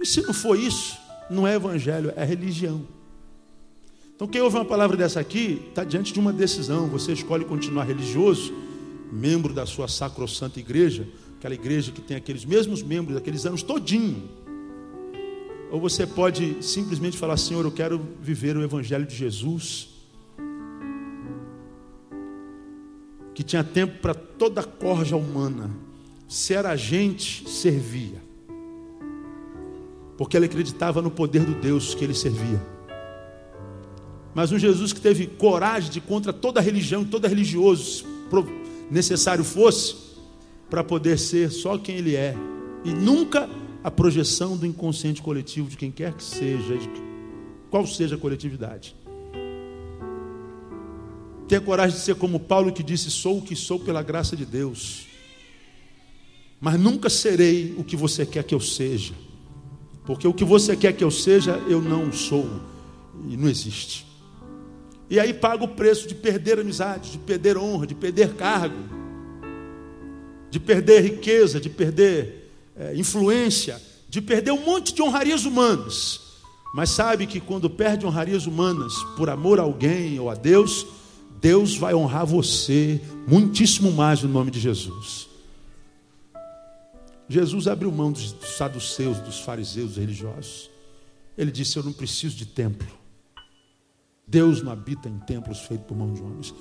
[0.00, 0.96] E se não for isso,
[1.30, 2.82] não é evangelho, é religião.
[4.14, 6.88] Então, quem ouve uma palavra dessa aqui, está diante de uma decisão.
[6.88, 8.52] Você escolhe continuar religioso,
[9.10, 11.06] membro da sua sacrossanta igreja,
[11.36, 14.28] aquela igreja que tem aqueles mesmos membros, aqueles anos todinho.
[15.70, 19.94] Ou você pode simplesmente falar, Senhor, eu quero viver o evangelho de Jesus.
[23.34, 25.70] que tinha tempo para toda a corja humana.
[26.28, 28.22] Se era gente, servia.
[30.16, 32.62] Porque ele acreditava no poder do Deus que ele servia.
[34.34, 38.04] Mas um Jesus que teve coragem de contra toda religião, toda religioso,
[38.90, 39.94] necessário fosse,
[40.68, 42.34] para poder ser só quem ele é.
[42.84, 43.48] E nunca
[43.82, 46.88] a projeção do inconsciente coletivo de quem quer que seja, de
[47.70, 48.96] qual seja a coletividade.
[51.46, 54.44] Tenha coragem de ser como Paulo que disse: Sou o que sou pela graça de
[54.44, 55.06] Deus.
[56.60, 59.12] Mas nunca serei o que você quer que eu seja.
[60.04, 62.48] Porque o que você quer que eu seja, eu não sou.
[63.28, 64.06] E não existe.
[65.08, 68.76] E aí paga o preço de perder amizade, de perder honra, de perder cargo,
[70.50, 76.20] de perder riqueza, de perder é, influência, de perder um monte de honrarias humanas.
[76.74, 80.86] Mas sabe que quando perde honrarias humanas por amor a alguém ou a Deus,
[81.40, 85.28] Deus vai honrar você muitíssimo mais no nome de Jesus.
[87.28, 90.70] Jesus abriu mão dos saduceus, dos fariseus, religiosos.
[91.36, 92.86] Ele disse: Eu não preciso de templo.
[94.26, 96.54] Deus não habita em templos feitos por mãos de homens.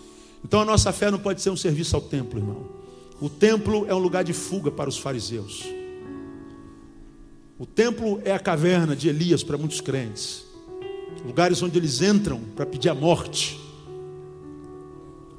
[0.43, 2.69] Então a nossa fé não pode ser um serviço ao templo, irmão.
[3.21, 5.63] O templo é um lugar de fuga para os fariseus.
[7.57, 10.43] O templo é a caverna de Elias para muitos crentes.
[11.25, 13.62] Lugares onde eles entram para pedir a morte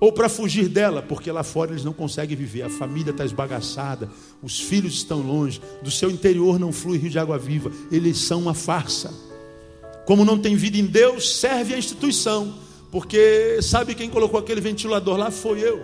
[0.04, 4.10] ou para fugir dela, porque lá fora eles não conseguem viver, a família está esbagaçada,
[4.42, 8.42] os filhos estão longe, do seu interior não flui rio de água viva, eles são
[8.42, 9.10] uma farsa.
[10.04, 12.54] Como não tem vida em Deus, serve a instituição,
[12.90, 15.30] porque sabe quem colocou aquele ventilador lá?
[15.30, 15.80] Foi eu.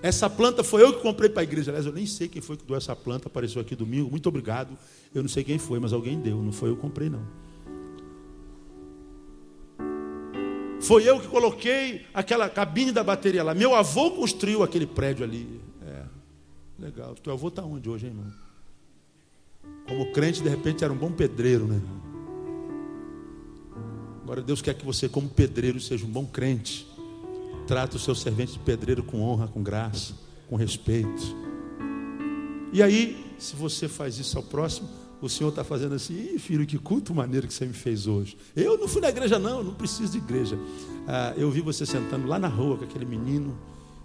[0.00, 1.72] Essa planta foi eu que comprei para a igreja.
[1.72, 4.08] Aliás, eu nem sei quem foi que deu essa planta, apareceu aqui domingo.
[4.08, 4.78] Muito obrigado.
[5.12, 6.40] Eu não sei quem foi, mas alguém deu.
[6.40, 7.26] Não foi eu que comprei, não.
[10.84, 13.54] Foi eu que coloquei aquela cabine da bateria lá.
[13.54, 15.60] Meu avô construiu aquele prédio ali.
[15.82, 16.02] É,
[16.78, 17.14] legal.
[17.14, 18.32] Teu avô está onde hoje, hein, irmão?
[19.88, 21.80] Como crente, de repente era um bom pedreiro, né?
[24.22, 26.86] Agora Deus quer que você, como pedreiro, seja um bom crente.
[27.66, 30.14] Trata o seu servente de pedreiro com honra, com graça,
[30.50, 31.34] com respeito.
[32.74, 34.88] E aí, se você faz isso ao próximo,
[35.24, 38.36] o Senhor está fazendo assim, filho, que culto maneiro que você me fez hoje.
[38.54, 40.58] Eu não fui na igreja, não, não preciso de igreja.
[41.08, 43.58] Ah, eu vi você sentando lá na rua com aquele menino,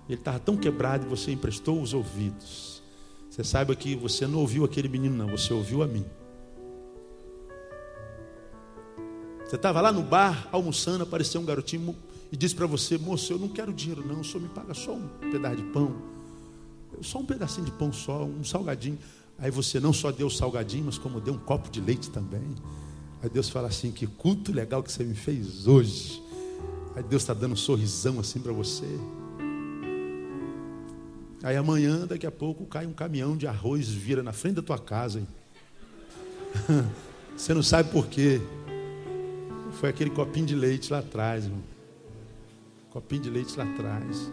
[0.08, 2.82] ele estava tão quebrado e você emprestou os ouvidos.
[3.30, 6.06] Você saiba que você não ouviu aquele menino, não, você ouviu a mim.
[9.46, 11.94] Você estava lá no bar, almoçando, apareceu um garotinho
[12.32, 14.94] e disse para você, moço, eu não quero dinheiro, não, o senhor me paga só
[14.94, 15.96] um pedaço de pão.
[17.02, 18.98] Só um pedacinho de pão só, um salgadinho.
[19.42, 22.56] Aí você não só deu o salgadinho, mas como deu um copo de leite também.
[23.22, 26.22] Aí Deus fala assim: que culto legal que você me fez hoje.
[26.96, 28.88] Aí Deus está dando um sorrisão assim para você.
[31.42, 34.78] Aí amanhã, daqui a pouco, cai um caminhão de arroz, vira na frente da tua
[34.78, 35.26] casa.
[37.38, 38.42] Você não sabe por quê.
[39.80, 41.64] Foi aquele copinho de leite lá atrás, irmão.
[42.90, 44.30] Copinho de leite lá atrás.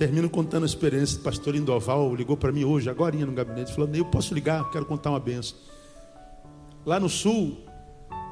[0.00, 3.94] Termino contando a experiência do pastor Lindoval, ligou para mim hoje, agora no gabinete, falando,
[3.94, 5.58] eu posso ligar, quero contar uma benção.
[6.86, 7.58] Lá no sul,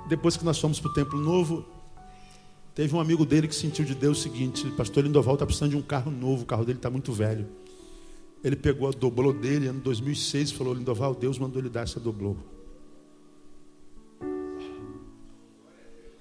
[0.09, 1.67] depois que nós fomos para o Templo Novo,
[2.75, 5.77] teve um amigo dele que sentiu de Deus o seguinte, pastor Lindoval está precisando de
[5.77, 7.47] um carro novo, o carro dele está muito velho.
[8.43, 12.01] Ele pegou a doblô dele, ano 2006, e falou, Lindoval, Deus mandou ele dar essa
[12.01, 12.35] doblô.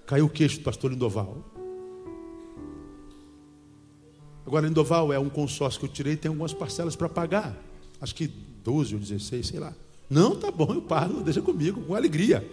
[0.05, 1.56] Caiu o queixo do pastor Lindoval.
[4.47, 7.53] Agora, Lindoval é um consórcio que eu tirei, tem algumas parcelas para pagar.
[7.99, 8.31] Acho que
[8.63, 9.73] 12 ou 16, sei lá.
[10.09, 12.49] Não, tá bom, eu pago, deixa comigo, com alegria.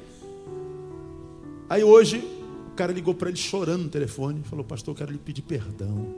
[1.70, 2.18] Aí hoje,
[2.72, 6.12] o cara ligou para ele chorando no telefone, falou: Pastor, eu quero lhe pedir perdão.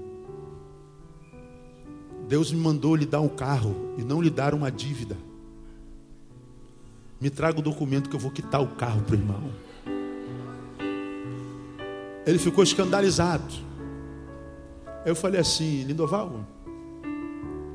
[2.27, 5.19] Deus me mandou lhe dar um carro e não lhe dar uma dívida.
[7.21, 9.51] Me traga o documento que eu vou quitar o carro para o irmão.
[12.27, 13.67] Ele ficou escandalizado.
[15.07, 16.45] Aí eu falei assim, Lindoval,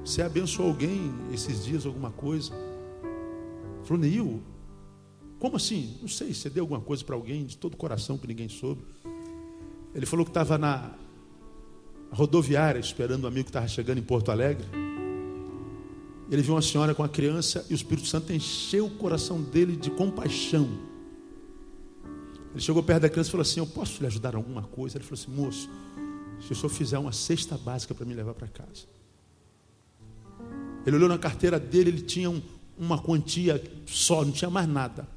[0.04, 2.54] você abençoou alguém esses dias, alguma coisa?
[2.54, 4.44] Ele falou, Neil,
[5.40, 5.98] como assim?
[6.02, 8.82] Não sei, você deu alguma coisa para alguém de todo o coração que ninguém soube.
[9.96, 10.92] Ele falou que estava na
[12.12, 14.68] rodoviária esperando um amigo que estava chegando em Porto Alegre.
[16.30, 19.78] Ele viu uma senhora com a criança e o Espírito Santo encheu o coração dele
[19.78, 20.68] de compaixão.
[22.52, 24.98] Ele chegou perto da criança e falou assim: Eu posso lhe ajudar em alguma coisa?
[24.98, 25.70] Ele falou assim: Moço,
[26.42, 28.86] se o senhor fizer uma cesta básica para me levar para casa.
[30.86, 32.42] Ele olhou na carteira dele, ele tinha um,
[32.78, 35.08] uma quantia só, não tinha mais nada.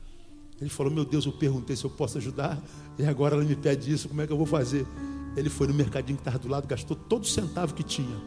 [0.60, 2.62] Ele falou: Meu Deus, eu perguntei se eu posso ajudar,
[2.98, 4.86] e agora ela me pede isso, como é que eu vou fazer?
[5.36, 8.20] Ele foi no mercadinho que estava do lado, gastou todo o centavo que tinha,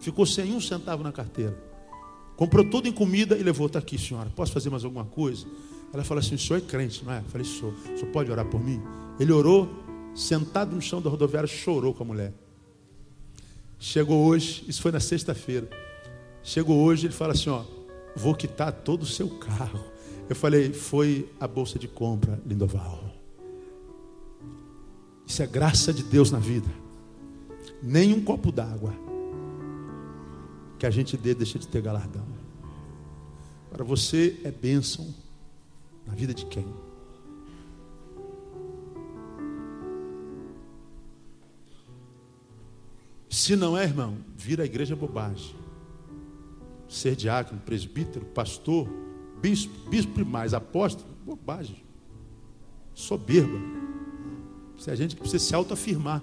[0.00, 1.56] ficou sem um centavo na carteira,
[2.36, 5.46] comprou tudo em comida e levou: Está aqui, senhora, posso fazer mais alguma coisa?
[5.92, 7.18] Ela falou assim: O senhor é crente, não é?
[7.18, 8.82] Eu falei: Sou, o senhor pode orar por mim?
[9.20, 9.83] Ele orou,
[10.14, 12.32] sentado no chão da rodoviária, chorou com a mulher.
[13.78, 15.68] Chegou hoje, isso foi na sexta-feira.
[16.42, 17.64] Chegou hoje, ele fala assim: Ó,
[18.16, 19.80] vou quitar todo o seu carro.
[20.28, 23.04] Eu falei, foi a bolsa de compra, Lindoval.
[25.26, 26.68] Isso é graça de Deus na vida.
[27.82, 28.94] Nem um copo d'água
[30.78, 32.26] que a gente dê deixa de ter galardão.
[33.70, 35.14] Para você é bênção
[36.06, 36.66] na vida de quem?
[43.34, 45.56] Se não é, irmão, vira a igreja bobagem.
[46.88, 48.88] Ser diácono, presbítero, pastor,
[49.42, 51.82] bispo, bispo mais apóstolo, bobagem.
[52.94, 53.58] Soberba.
[54.78, 56.22] Se a gente precisa se autoafirmar.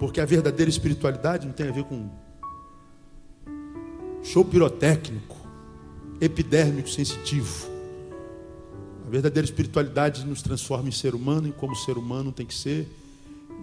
[0.00, 2.10] Porque a verdadeira espiritualidade não tem a ver com
[4.20, 5.36] show pirotécnico,
[6.20, 7.68] epidérmico sensitivo.
[9.06, 13.05] A verdadeira espiritualidade nos transforma em ser humano, em como ser humano tem que ser.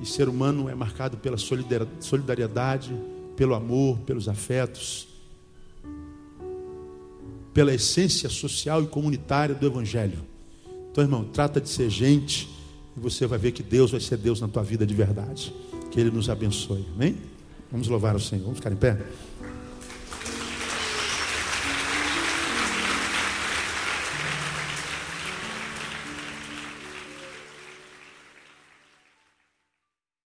[0.01, 2.93] E ser humano é marcado pela solidariedade,
[3.35, 5.07] pelo amor, pelos afetos,
[7.53, 10.19] pela essência social e comunitária do Evangelho.
[10.91, 12.49] Então, irmão, trata de ser gente
[12.95, 15.53] e você vai ver que Deus vai ser Deus na tua vida de verdade.
[15.91, 16.85] Que Ele nos abençoe.
[16.95, 17.15] Amém?
[17.71, 18.43] Vamos louvar o Senhor.
[18.43, 18.99] Vamos ficar em pé?